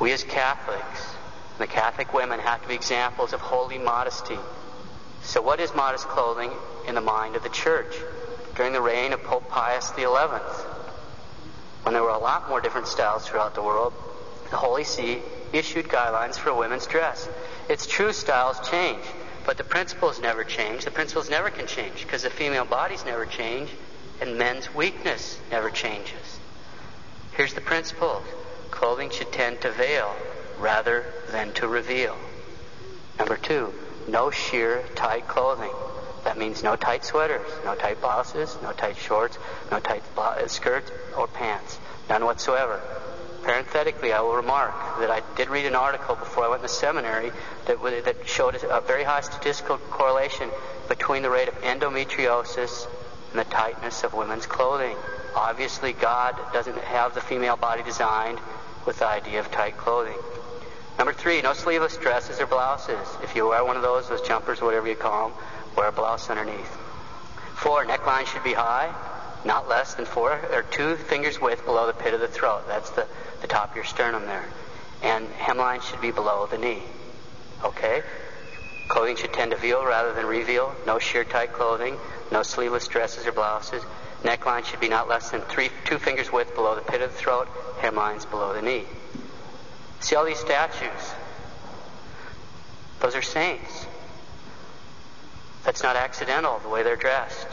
We 0.00 0.12
as 0.12 0.22
Catholics, 0.22 1.14
the 1.58 1.66
Catholic 1.66 2.12
women, 2.14 2.38
have 2.40 2.62
to 2.62 2.68
be 2.68 2.74
examples 2.74 3.32
of 3.32 3.40
holy 3.40 3.78
modesty. 3.78 4.38
So, 5.22 5.42
what 5.42 5.60
is 5.60 5.74
modest 5.74 6.06
clothing 6.06 6.52
in 6.86 6.94
the 6.94 7.00
mind 7.00 7.36
of 7.36 7.42
the 7.42 7.48
church? 7.48 7.94
During 8.54 8.72
the 8.72 8.80
reign 8.80 9.12
of 9.12 9.22
Pope 9.22 9.48
Pius 9.48 9.92
XI, 9.96 10.04
when 11.82 11.92
there 11.92 12.02
were 12.02 12.10
a 12.10 12.18
lot 12.18 12.48
more 12.48 12.60
different 12.60 12.86
styles 12.86 13.26
throughout 13.26 13.54
the 13.54 13.62
world, 13.62 13.92
the 14.50 14.56
Holy 14.56 14.84
See 14.84 15.22
issued 15.52 15.88
guidelines 15.88 16.36
for 16.36 16.54
women's 16.54 16.86
dress. 16.86 17.28
Its 17.68 17.86
true 17.86 18.12
styles 18.12 18.68
change. 18.68 19.02
But 19.44 19.56
the 19.56 19.64
principles 19.64 20.20
never 20.20 20.44
change. 20.44 20.84
The 20.84 20.90
principles 20.90 21.30
never 21.30 21.48
can 21.48 21.66
change 21.66 22.02
because 22.02 22.22
the 22.22 22.30
female 22.30 22.66
bodies 22.66 23.04
never 23.04 23.24
change 23.24 23.70
and 24.20 24.36
men's 24.36 24.74
weakness 24.74 25.38
never 25.50 25.70
changes. 25.70 26.40
Here's 27.32 27.54
the 27.54 27.60
principle 27.60 28.22
clothing 28.70 29.10
should 29.10 29.32
tend 29.32 29.60
to 29.62 29.70
veil 29.70 30.14
rather 30.58 31.06
than 31.30 31.52
to 31.54 31.66
reveal. 31.66 32.16
Number 33.18 33.36
two, 33.36 33.72
no 34.08 34.30
sheer 34.30 34.84
tight 34.94 35.26
clothing. 35.28 35.72
That 36.24 36.36
means 36.36 36.62
no 36.62 36.76
tight 36.76 37.04
sweaters, 37.04 37.48
no 37.64 37.74
tight 37.74 38.00
blouses, 38.00 38.56
no 38.62 38.72
tight 38.72 38.96
shorts, 38.96 39.38
no 39.70 39.80
tight 39.80 40.02
skirts 40.48 40.90
or 41.16 41.26
pants. 41.26 41.78
None 42.08 42.24
whatsoever. 42.24 42.80
Parenthetically, 43.42 44.12
I 44.12 44.20
will 44.20 44.34
remark 44.34 44.74
that 45.00 45.10
I 45.10 45.22
did 45.36 45.48
read 45.48 45.66
an 45.66 45.74
article 45.74 46.14
before 46.16 46.44
I 46.44 46.48
went 46.48 46.62
to 46.62 46.68
seminary 46.68 47.30
that, 47.66 47.82
that 48.04 48.16
showed 48.26 48.54
a 48.54 48.80
very 48.80 49.04
high 49.04 49.20
statistical 49.20 49.78
correlation 49.90 50.50
between 50.88 51.22
the 51.22 51.30
rate 51.30 51.48
of 51.48 51.54
endometriosis 51.62 52.86
and 53.30 53.38
the 53.38 53.44
tightness 53.44 54.04
of 54.04 54.14
women's 54.14 54.46
clothing. 54.46 54.96
Obviously, 55.36 55.92
God 55.92 56.36
doesn't 56.52 56.78
have 56.78 57.14
the 57.14 57.20
female 57.20 57.56
body 57.56 57.82
designed 57.82 58.38
with 58.86 58.98
the 58.98 59.06
idea 59.06 59.40
of 59.40 59.50
tight 59.50 59.76
clothing. 59.76 60.18
Number 60.98 61.12
three, 61.12 61.40
no 61.42 61.52
sleeveless 61.52 61.96
dresses 61.96 62.40
or 62.40 62.46
blouses. 62.46 63.06
If 63.22 63.36
you 63.36 63.46
wear 63.48 63.64
one 63.64 63.76
of 63.76 63.82
those, 63.82 64.08
those 64.08 64.22
jumpers, 64.22 64.60
whatever 64.60 64.88
you 64.88 64.96
call 64.96 65.28
them, 65.28 65.38
wear 65.76 65.88
a 65.88 65.92
blouse 65.92 66.28
underneath. 66.28 66.76
Four, 67.54 67.84
neckline 67.84 68.26
should 68.26 68.42
be 68.42 68.54
high, 68.54 68.92
not 69.44 69.68
less 69.68 69.94
than 69.94 70.04
four 70.04 70.32
or 70.52 70.62
two 70.62 70.96
fingers 70.96 71.40
width 71.40 71.64
below 71.64 71.86
the 71.86 71.92
pit 71.92 72.14
of 72.14 72.20
the 72.20 72.28
throat. 72.28 72.64
That's 72.66 72.90
the 72.90 73.06
the 73.40 73.46
top 73.46 73.70
of 73.70 73.76
your 73.76 73.84
sternum 73.84 74.26
there. 74.26 74.44
And 75.02 75.28
hemline 75.34 75.82
should 75.82 76.00
be 76.00 76.10
below 76.10 76.46
the 76.46 76.58
knee. 76.58 76.82
Okay? 77.64 78.02
Clothing 78.88 79.16
should 79.16 79.32
tend 79.32 79.52
to 79.52 79.56
veil 79.56 79.84
rather 79.84 80.12
than 80.14 80.26
reveal. 80.26 80.74
No 80.86 80.98
sheer 80.98 81.24
tight 81.24 81.52
clothing. 81.52 81.96
No 82.32 82.42
sleeveless 82.42 82.88
dresses 82.88 83.26
or 83.26 83.32
blouses. 83.32 83.82
Neckline 84.22 84.64
should 84.64 84.80
be 84.80 84.88
not 84.88 85.08
less 85.08 85.30
than 85.30 85.40
three, 85.42 85.70
two 85.84 85.98
fingers 85.98 86.32
width 86.32 86.54
below 86.54 86.74
the 86.74 86.80
pit 86.80 87.00
of 87.00 87.12
the 87.12 87.18
throat. 87.18 87.48
Hemlines 87.80 88.28
below 88.28 88.52
the 88.52 88.62
knee. 88.62 88.84
See 90.00 90.16
all 90.16 90.24
these 90.24 90.38
statues? 90.38 91.14
Those 93.00 93.14
are 93.14 93.22
saints. 93.22 93.86
That's 95.64 95.82
not 95.82 95.96
accidental 95.96 96.58
the 96.60 96.68
way 96.68 96.82
they're 96.82 96.96
dressed. 96.96 97.46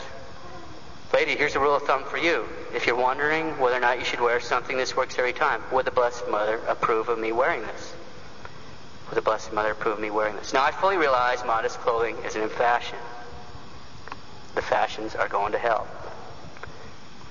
Lady, 1.12 1.36
here's 1.36 1.54
a 1.54 1.60
rule 1.60 1.74
of 1.74 1.82
thumb 1.82 2.04
for 2.04 2.18
you. 2.18 2.44
If 2.74 2.86
you're 2.86 2.96
wondering 2.96 3.58
whether 3.58 3.76
or 3.76 3.80
not 3.80 3.98
you 3.98 4.04
should 4.04 4.20
wear 4.20 4.40
something, 4.40 4.76
this 4.76 4.96
works 4.96 5.18
every 5.18 5.32
time. 5.32 5.62
Would 5.72 5.86
the 5.86 5.90
Blessed 5.90 6.28
Mother 6.28 6.56
approve 6.68 7.08
of 7.08 7.18
me 7.18 7.32
wearing 7.32 7.62
this? 7.62 7.94
Would 9.08 9.16
the 9.16 9.22
Blessed 9.22 9.52
Mother 9.52 9.70
approve 9.70 9.94
of 9.94 10.00
me 10.00 10.10
wearing 10.10 10.34
this? 10.36 10.52
Now, 10.52 10.64
I 10.64 10.72
fully 10.72 10.96
realize 10.96 11.44
modest 11.44 11.78
clothing 11.78 12.16
isn't 12.26 12.40
in 12.40 12.48
fashion. 12.48 12.98
The 14.54 14.62
fashions 14.62 15.14
are 15.14 15.28
going 15.28 15.52
to 15.52 15.58
hell. 15.58 15.86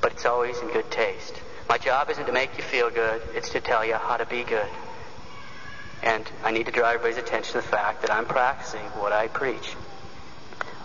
But 0.01 0.13
it's 0.13 0.25
always 0.25 0.57
in 0.59 0.69
good 0.69 0.89
taste. 0.89 1.41
My 1.67 1.77
job 1.77 2.09
isn't 2.09 2.25
to 2.25 2.31
make 2.31 2.57
you 2.57 2.63
feel 2.63 2.89
good, 2.89 3.21
it's 3.35 3.49
to 3.49 3.59
tell 3.59 3.83
you 3.85 3.95
how 3.95 4.17
to 4.17 4.25
be 4.25 4.43
good. 4.43 4.69
And 6.01 6.23
I 6.43 6.51
need 6.51 6.67
to 6.67 6.71
draw 6.71 6.89
everybody's 6.89 7.17
attention 7.17 7.53
to 7.53 7.57
the 7.61 7.67
fact 7.67 8.01
that 8.01 8.11
I'm 8.11 8.25
practicing 8.25 8.85
what 8.99 9.11
I 9.11 9.27
preach. 9.27 9.75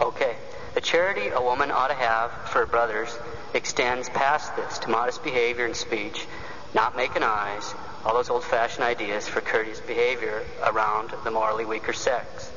Okay. 0.00 0.36
The 0.74 0.80
charity 0.80 1.28
a 1.28 1.40
woman 1.42 1.70
ought 1.70 1.88
to 1.88 1.94
have 1.94 2.30
for 2.48 2.60
her 2.60 2.66
brothers 2.66 3.18
extends 3.54 4.08
past 4.08 4.54
this 4.56 4.78
to 4.78 4.90
modest 4.90 5.24
behavior 5.24 5.66
and 5.66 5.74
speech, 5.74 6.26
not 6.74 6.96
making 6.96 7.24
eyes, 7.24 7.74
all 8.04 8.14
those 8.14 8.30
old 8.30 8.44
fashioned 8.44 8.84
ideas 8.84 9.26
for 9.26 9.40
courteous 9.40 9.80
behavior 9.80 10.44
around 10.64 11.12
the 11.24 11.30
morally 11.30 11.64
weaker 11.64 11.92
sex. 11.92 12.50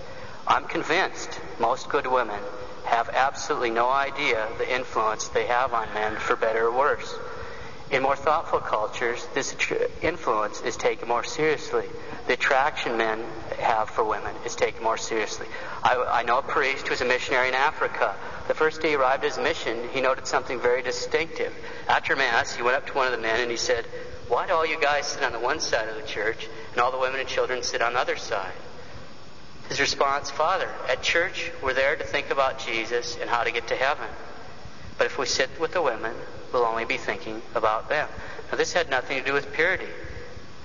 I'm 0.47 0.65
convinced 0.65 1.39
most 1.59 1.89
good 1.89 2.05
women 2.05 2.39
have 2.85 3.09
absolutely 3.09 3.71
no 3.71 3.89
idea 3.89 4.47
the 4.57 4.73
influence 4.73 5.29
they 5.29 5.47
have 5.47 5.73
on 5.73 5.93
men 5.93 6.15
for 6.17 6.35
better 6.35 6.67
or 6.67 6.77
worse. 6.77 7.17
In 7.93 8.01
more 8.01 8.15
thoughtful 8.15 8.59
cultures, 8.59 9.23
this 9.35 9.55
influence 10.01 10.61
is 10.61 10.75
taken 10.75 11.07
more 11.07 11.23
seriously. 11.23 11.85
The 12.25 12.33
attraction 12.33 12.97
men 12.97 13.23
have 13.59 13.87
for 13.87 14.03
women 14.03 14.35
is 14.47 14.55
taken 14.55 14.83
more 14.83 14.97
seriously. 14.97 15.45
I, 15.83 16.03
I 16.11 16.23
know 16.23 16.39
a 16.39 16.41
priest 16.41 16.87
who 16.87 16.93
was 16.93 17.01
a 17.01 17.05
missionary 17.05 17.49
in 17.49 17.53
Africa. 17.53 18.15
The 18.47 18.55
first 18.55 18.81
day 18.81 18.89
he 18.89 18.95
arrived 18.95 19.23
at 19.23 19.35
his 19.35 19.37
mission, 19.37 19.89
he 19.89 20.01
noted 20.01 20.25
something 20.25 20.59
very 20.59 20.81
distinctive. 20.81 21.53
After 21.87 22.15
Mass, 22.15 22.55
he 22.55 22.63
went 22.63 22.77
up 22.77 22.87
to 22.87 22.93
one 22.93 23.05
of 23.05 23.11
the 23.11 23.19
men 23.19 23.39
and 23.39 23.51
he 23.51 23.57
said, 23.57 23.85
Why 24.27 24.47
do 24.47 24.53
all 24.53 24.65
you 24.65 24.81
guys 24.81 25.05
sit 25.05 25.21
on 25.21 25.31
the 25.31 25.39
one 25.39 25.59
side 25.59 25.87
of 25.87 25.95
the 25.95 26.07
church 26.07 26.47
and 26.71 26.81
all 26.81 26.91
the 26.91 26.97
women 26.97 27.19
and 27.19 27.29
children 27.29 27.61
sit 27.61 27.83
on 27.83 27.93
the 27.93 27.99
other 27.99 28.17
side? 28.17 28.53
His 29.69 29.79
response, 29.79 30.31
Father, 30.31 30.69
at 30.89 31.03
church, 31.03 31.51
we're 31.61 31.75
there 31.75 31.95
to 31.95 32.03
think 32.03 32.31
about 32.31 32.57
Jesus 32.57 33.19
and 33.21 33.29
how 33.29 33.43
to 33.43 33.51
get 33.51 33.67
to 33.67 33.75
heaven. 33.75 34.07
But 34.97 35.07
if 35.07 35.17
we 35.17 35.25
sit 35.25 35.49
with 35.59 35.73
the 35.73 35.81
women, 35.81 36.13
we'll 36.51 36.65
only 36.65 36.85
be 36.85 36.97
thinking 36.97 37.41
about 37.55 37.89
them. 37.89 38.07
Now, 38.51 38.57
this 38.57 38.73
had 38.73 38.89
nothing 38.89 39.17
to 39.19 39.25
do 39.25 39.33
with 39.33 39.51
purity. 39.53 39.87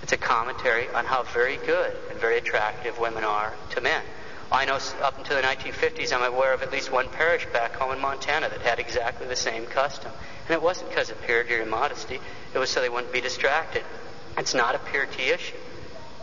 It's 0.02 0.12
a 0.12 0.16
commentary 0.16 0.88
on 0.90 1.04
how 1.04 1.22
very 1.22 1.56
good 1.56 1.96
and 2.10 2.18
very 2.18 2.38
attractive 2.38 2.98
women 2.98 3.24
are 3.24 3.54
to 3.70 3.80
men. 3.80 4.02
I 4.50 4.64
know 4.64 4.78
up 5.02 5.18
until 5.18 5.36
the 5.36 5.42
1950s, 5.42 6.12
I'm 6.12 6.22
aware 6.22 6.54
of 6.54 6.62
at 6.62 6.72
least 6.72 6.90
one 6.90 7.08
parish 7.10 7.46
back 7.52 7.74
home 7.74 7.92
in 7.92 8.00
Montana 8.00 8.48
that 8.48 8.62
had 8.62 8.78
exactly 8.78 9.26
the 9.26 9.36
same 9.36 9.66
custom. 9.66 10.10
And 10.46 10.54
it 10.54 10.62
wasn't 10.62 10.88
because 10.88 11.10
of 11.10 11.20
purity 11.22 11.54
or 11.54 11.66
modesty, 11.66 12.18
it 12.54 12.58
was 12.58 12.70
so 12.70 12.80
they 12.80 12.88
wouldn't 12.88 13.12
be 13.12 13.20
distracted. 13.20 13.82
It's 14.38 14.54
not 14.54 14.74
a 14.74 14.78
purity 14.78 15.24
issue. 15.24 15.56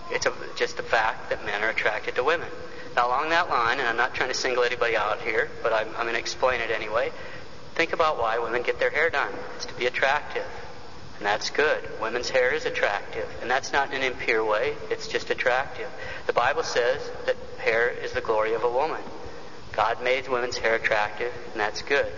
It's 0.09 0.25
a, 0.25 0.33
just 0.55 0.77
the 0.77 0.83
fact 0.83 1.29
that 1.29 1.45
men 1.45 1.61
are 1.61 1.69
attracted 1.69 2.15
to 2.15 2.23
women. 2.23 2.47
Now, 2.95 3.07
along 3.07 3.29
that 3.29 3.49
line, 3.49 3.79
and 3.79 3.87
I'm 3.87 3.97
not 3.97 4.15
trying 4.15 4.29
to 4.29 4.35
single 4.35 4.63
anybody 4.63 4.95
out 4.95 5.21
here, 5.21 5.49
but 5.61 5.73
I'm, 5.73 5.89
I'm 5.89 6.03
going 6.03 6.13
to 6.13 6.19
explain 6.19 6.61
it 6.61 6.71
anyway. 6.71 7.11
Think 7.75 7.91
about 7.91 8.17
why 8.17 8.39
women 8.39 8.61
get 8.61 8.79
their 8.79 8.89
hair 8.89 9.09
done. 9.09 9.33
It's 9.57 9.65
to 9.65 9.73
be 9.73 9.85
attractive. 9.85 10.45
And 11.17 11.25
that's 11.25 11.49
good. 11.49 11.83
Women's 12.01 12.29
hair 12.29 12.53
is 12.53 12.65
attractive. 12.65 13.27
And 13.41 13.51
that's 13.51 13.73
not 13.73 13.89
in 13.93 14.01
an 14.01 14.13
impure 14.13 14.43
way, 14.45 14.75
it's 14.89 15.09
just 15.09 15.29
attractive. 15.29 15.89
The 16.25 16.33
Bible 16.33 16.63
says 16.63 17.01
that 17.25 17.35
hair 17.59 17.89
is 17.89 18.13
the 18.13 18.21
glory 18.21 18.53
of 18.53 18.63
a 18.63 18.69
woman. 18.69 19.01
God 19.73 20.01
made 20.01 20.27
women's 20.29 20.57
hair 20.57 20.75
attractive, 20.75 21.33
and 21.51 21.59
that's 21.59 21.81
good. 21.81 22.11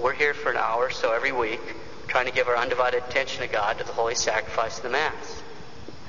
We're 0.00 0.14
here 0.14 0.34
for 0.34 0.50
an 0.50 0.56
hour 0.56 0.86
or 0.86 0.90
so 0.90 1.12
every 1.12 1.30
week, 1.32 1.60
trying 2.08 2.26
to 2.26 2.32
give 2.32 2.48
our 2.48 2.56
undivided 2.56 3.04
attention 3.04 3.42
to 3.42 3.52
God 3.52 3.78
to 3.78 3.84
the 3.84 3.92
holy 3.92 4.16
sacrifice 4.16 4.78
of 4.78 4.82
the 4.82 4.90
Mass. 4.90 5.42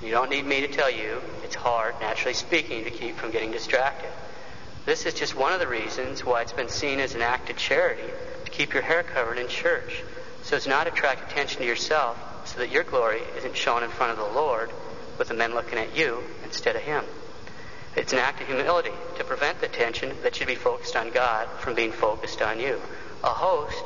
You 0.01 0.11
don't 0.11 0.31
need 0.31 0.45
me 0.45 0.61
to 0.61 0.67
tell 0.67 0.89
you 0.89 1.21
it's 1.43 1.55
hard, 1.55 1.93
naturally 2.01 2.33
speaking, 2.33 2.85
to 2.85 2.89
keep 2.89 3.17
from 3.17 3.29
getting 3.29 3.51
distracted. 3.51 4.09
This 4.85 5.05
is 5.05 5.13
just 5.13 5.35
one 5.35 5.53
of 5.53 5.59
the 5.59 5.67
reasons 5.67 6.25
why 6.25 6.41
it's 6.41 6.53
been 6.53 6.69
seen 6.69 6.99
as 6.99 7.13
an 7.13 7.21
act 7.21 7.51
of 7.51 7.57
charity 7.57 8.09
to 8.49 8.57
keep 8.57 8.73
your 8.73 8.83
hair 8.83 9.03
covered 9.03 9.37
in 9.37 9.47
church, 9.47 10.03
so 10.43 10.55
as 10.55 10.67
not 10.67 10.85
to 10.85 10.91
attract 10.91 11.31
attention 11.31 11.61
to 11.61 11.67
yourself, 11.67 12.17
so 12.47 12.59
that 12.59 12.71
your 12.71 12.83
glory 12.83 13.21
isn't 13.37 13.55
shown 13.55 13.83
in 13.83 13.89
front 13.89 14.11
of 14.11 14.17
the 14.17 14.39
Lord 14.39 14.71
with 15.17 15.27
the 15.27 15.33
men 15.33 15.53
looking 15.53 15.77
at 15.77 15.95
you 15.95 16.23
instead 16.43 16.75
of 16.75 16.81
Him. 16.81 17.03
It's 17.95 18.13
an 18.13 18.19
act 18.19 18.41
of 18.41 18.47
humility 18.47 18.91
to 19.17 19.23
prevent 19.23 19.59
the 19.59 19.65
attention 19.65 20.15
that 20.23 20.35
should 20.35 20.47
be 20.47 20.55
focused 20.55 20.95
on 20.95 21.11
God 21.11 21.47
from 21.59 21.75
being 21.75 21.91
focused 21.91 22.41
on 22.41 22.59
you. 22.59 22.81
A 23.23 23.29
host, 23.29 23.83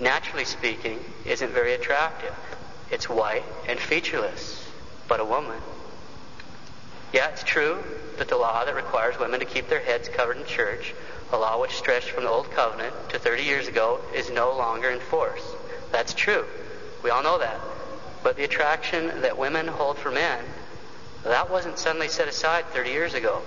naturally 0.00 0.44
speaking, 0.44 0.98
isn't 1.24 1.52
very 1.52 1.74
attractive. 1.74 2.34
It's 2.90 3.08
white 3.08 3.44
and 3.68 3.78
featureless, 3.78 4.66
but 5.08 5.20
a 5.20 5.24
woman. 5.24 5.60
Yeah, 7.14 7.28
it's 7.28 7.44
true 7.44 7.78
that 8.18 8.26
the 8.26 8.36
law 8.36 8.64
that 8.64 8.74
requires 8.74 9.16
women 9.20 9.38
to 9.38 9.46
keep 9.46 9.68
their 9.68 9.78
heads 9.78 10.08
covered 10.08 10.36
in 10.36 10.44
church 10.46 10.94
a 11.30 11.36
law 11.36 11.60
which 11.60 11.70
stretched 11.70 12.10
from 12.10 12.24
the 12.24 12.30
Old 12.30 12.50
Covenant 12.50 12.92
to 13.10 13.20
30 13.20 13.44
years 13.44 13.68
ago 13.68 14.00
is 14.12 14.30
no 14.30 14.50
longer 14.56 14.90
in 14.90 14.98
force. 14.98 15.54
That's 15.92 16.12
true. 16.12 16.44
We 17.04 17.10
all 17.10 17.22
know 17.22 17.38
that. 17.38 17.60
But 18.24 18.36
the 18.36 18.42
attraction 18.42 19.20
that 19.20 19.38
women 19.38 19.68
hold 19.68 19.96
for 19.96 20.10
men, 20.10 20.44
that 21.22 21.52
wasn't 21.52 21.78
suddenly 21.78 22.08
set 22.08 22.26
aside 22.26 22.66
30 22.70 22.90
years 22.90 23.14
ago. 23.14 23.42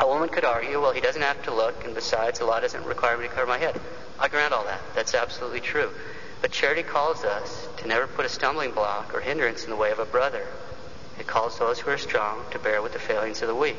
A 0.00 0.08
woman 0.08 0.28
could 0.28 0.44
argue, 0.44 0.80
well, 0.80 0.92
he 0.92 1.00
doesn't 1.00 1.22
have 1.22 1.40
to 1.44 1.54
look, 1.54 1.84
and 1.84 1.94
besides, 1.94 2.40
the 2.40 2.46
law 2.46 2.58
doesn't 2.58 2.84
require 2.84 3.16
me 3.16 3.28
to 3.28 3.32
cover 3.32 3.46
my 3.46 3.58
head. 3.58 3.80
I 4.18 4.26
grant 4.26 4.52
all 4.52 4.64
that. 4.64 4.80
That's 4.96 5.14
absolutely 5.14 5.60
true. 5.60 5.90
But 6.42 6.50
charity 6.50 6.82
calls 6.82 7.22
us 7.22 7.68
to 7.76 7.86
never 7.86 8.08
put 8.08 8.26
a 8.26 8.28
stumbling 8.28 8.72
block 8.72 9.14
or 9.14 9.20
hindrance 9.20 9.62
in 9.62 9.70
the 9.70 9.76
way 9.76 9.92
of 9.92 10.00
a 10.00 10.04
brother. 10.04 10.44
It 11.18 11.26
calls 11.26 11.58
those 11.58 11.80
who 11.80 11.90
are 11.90 11.98
strong 11.98 12.44
to 12.50 12.58
bear 12.58 12.82
with 12.82 12.92
the 12.92 12.98
failings 12.98 13.42
of 13.42 13.48
the 13.48 13.54
weak 13.54 13.76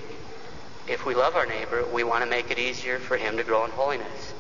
if 0.88 1.06
we 1.06 1.16
love 1.16 1.36
our 1.36 1.46
neighbor, 1.46 1.84
we 1.86 2.04
want 2.04 2.24
to 2.24 2.30
make 2.30 2.52
it 2.52 2.60
easier 2.60 3.00
for 3.00 3.18
him 3.18 3.38
to 3.38 3.44
grow 3.44 3.66
in 3.66 3.72
holiness, 3.72 4.34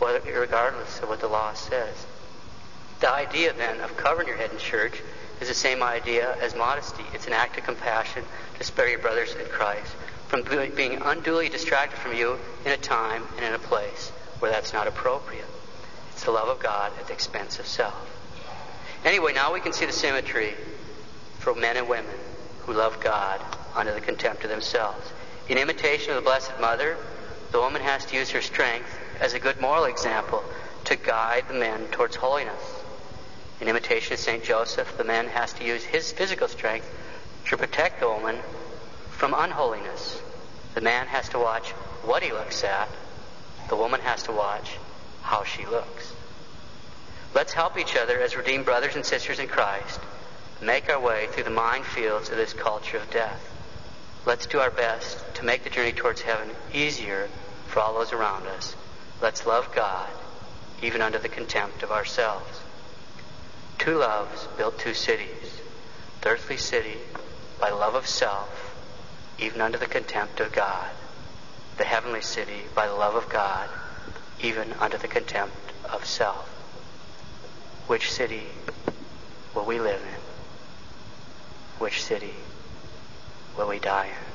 regardless 0.00 1.00
of 1.00 1.08
what 1.08 1.20
the 1.20 1.28
law 1.28 1.52
says. 1.52 2.06
The 3.00 3.12
idea 3.12 3.52
then 3.52 3.80
of 3.80 3.96
covering 3.96 4.28
your 4.28 4.36
head 4.36 4.50
in 4.50 4.58
church 4.58 5.02
is 5.40 5.48
the 5.48 5.54
same 5.54 5.82
idea 5.82 6.36
as 6.40 6.54
modesty. 6.54 7.04
It's 7.12 7.26
an 7.26 7.34
act 7.34 7.58
of 7.58 7.64
compassion 7.64 8.24
to 8.58 8.64
spare 8.64 8.88
your 8.88 8.98
brothers 8.98 9.34
in 9.34 9.46
Christ 9.46 9.92
from 10.28 10.42
being 10.74 11.02
unduly 11.02 11.50
distracted 11.50 11.98
from 11.98 12.14
you 12.14 12.38
in 12.64 12.72
a 12.72 12.78
time 12.78 13.24
and 13.36 13.44
in 13.44 13.52
a 13.52 13.58
place 13.58 14.10
where 14.38 14.50
that's 14.50 14.72
not 14.72 14.86
appropriate. 14.86 15.44
It's 16.12 16.24
the 16.24 16.30
love 16.30 16.48
of 16.48 16.60
God 16.60 16.92
at 16.98 17.08
the 17.08 17.12
expense 17.12 17.58
of 17.58 17.66
self. 17.66 18.10
Anyway, 19.04 19.34
now 19.34 19.52
we 19.52 19.60
can 19.60 19.74
see 19.74 19.84
the 19.84 19.92
symmetry 19.92 20.54
for 21.44 21.54
men 21.54 21.76
and 21.76 21.86
women 21.86 22.16
who 22.60 22.72
love 22.72 22.98
God 23.00 23.38
under 23.74 23.92
the 23.92 24.00
contempt 24.00 24.44
of 24.44 24.50
themselves. 24.50 25.12
In 25.46 25.58
imitation 25.58 26.10
of 26.10 26.16
the 26.16 26.22
Blessed 26.22 26.58
Mother, 26.58 26.96
the 27.52 27.60
woman 27.60 27.82
has 27.82 28.06
to 28.06 28.16
use 28.16 28.30
her 28.30 28.40
strength 28.40 28.88
as 29.20 29.34
a 29.34 29.38
good 29.38 29.60
moral 29.60 29.84
example 29.84 30.42
to 30.84 30.96
guide 30.96 31.44
the 31.46 31.54
men 31.54 31.86
towards 31.88 32.16
holiness. 32.16 32.62
In 33.60 33.68
imitation 33.68 34.14
of 34.14 34.20
St. 34.20 34.42
Joseph, 34.42 34.96
the 34.96 35.04
man 35.04 35.28
has 35.28 35.52
to 35.54 35.64
use 35.64 35.84
his 35.84 36.10
physical 36.10 36.48
strength 36.48 36.90
to 37.50 37.58
protect 37.58 38.00
the 38.00 38.08
woman 38.08 38.38
from 39.10 39.34
unholiness. 39.36 40.22
The 40.72 40.80
man 40.80 41.08
has 41.08 41.28
to 41.28 41.38
watch 41.38 41.72
what 42.02 42.22
he 42.22 42.32
looks 42.32 42.64
at. 42.64 42.88
The 43.68 43.76
woman 43.76 44.00
has 44.00 44.22
to 44.24 44.32
watch 44.32 44.78
how 45.20 45.44
she 45.44 45.66
looks. 45.66 46.14
Let's 47.34 47.52
help 47.52 47.76
each 47.76 47.96
other 47.96 48.18
as 48.22 48.34
redeemed 48.34 48.64
brothers 48.64 48.96
and 48.96 49.04
sisters 49.04 49.38
in 49.38 49.48
Christ 49.48 50.00
make 50.60 50.88
our 50.88 51.00
way 51.00 51.26
through 51.28 51.44
the 51.44 51.50
minefields 51.50 52.30
of 52.30 52.36
this 52.36 52.52
culture 52.52 52.98
of 52.98 53.10
death. 53.10 53.50
Let's 54.26 54.46
do 54.46 54.58
our 54.58 54.70
best 54.70 55.34
to 55.34 55.44
make 55.44 55.64
the 55.64 55.70
journey 55.70 55.92
towards 55.92 56.22
heaven 56.22 56.50
easier 56.72 57.28
for 57.66 57.80
all 57.80 57.94
those 57.94 58.12
around 58.12 58.46
us. 58.46 58.74
Let's 59.20 59.46
love 59.46 59.74
God, 59.74 60.08
even 60.82 61.02
under 61.02 61.18
the 61.18 61.28
contempt 61.28 61.82
of 61.82 61.90
ourselves. 61.90 62.60
Two 63.78 63.98
loves 63.98 64.48
built 64.56 64.78
two 64.78 64.94
cities. 64.94 65.60
The 66.22 66.30
earthly 66.30 66.56
city 66.56 66.96
by 67.60 67.70
love 67.70 67.94
of 67.94 68.06
self, 68.06 68.74
even 69.38 69.60
under 69.60 69.76
the 69.76 69.86
contempt 69.86 70.40
of 70.40 70.52
God. 70.52 70.88
The 71.76 71.84
heavenly 71.84 72.22
city 72.22 72.62
by 72.74 72.86
the 72.86 72.94
love 72.94 73.14
of 73.14 73.28
God, 73.28 73.68
even 74.40 74.72
under 74.80 74.96
the 74.96 75.08
contempt 75.08 75.72
of 75.92 76.06
self. 76.06 76.48
Which 77.86 78.10
city 78.10 78.46
will 79.54 79.66
we 79.66 79.80
live 79.80 80.00
in? 80.00 80.23
Which 81.78 82.02
city 82.02 82.34
will 83.56 83.68
we 83.68 83.78
die 83.78 84.06
in? 84.06 84.33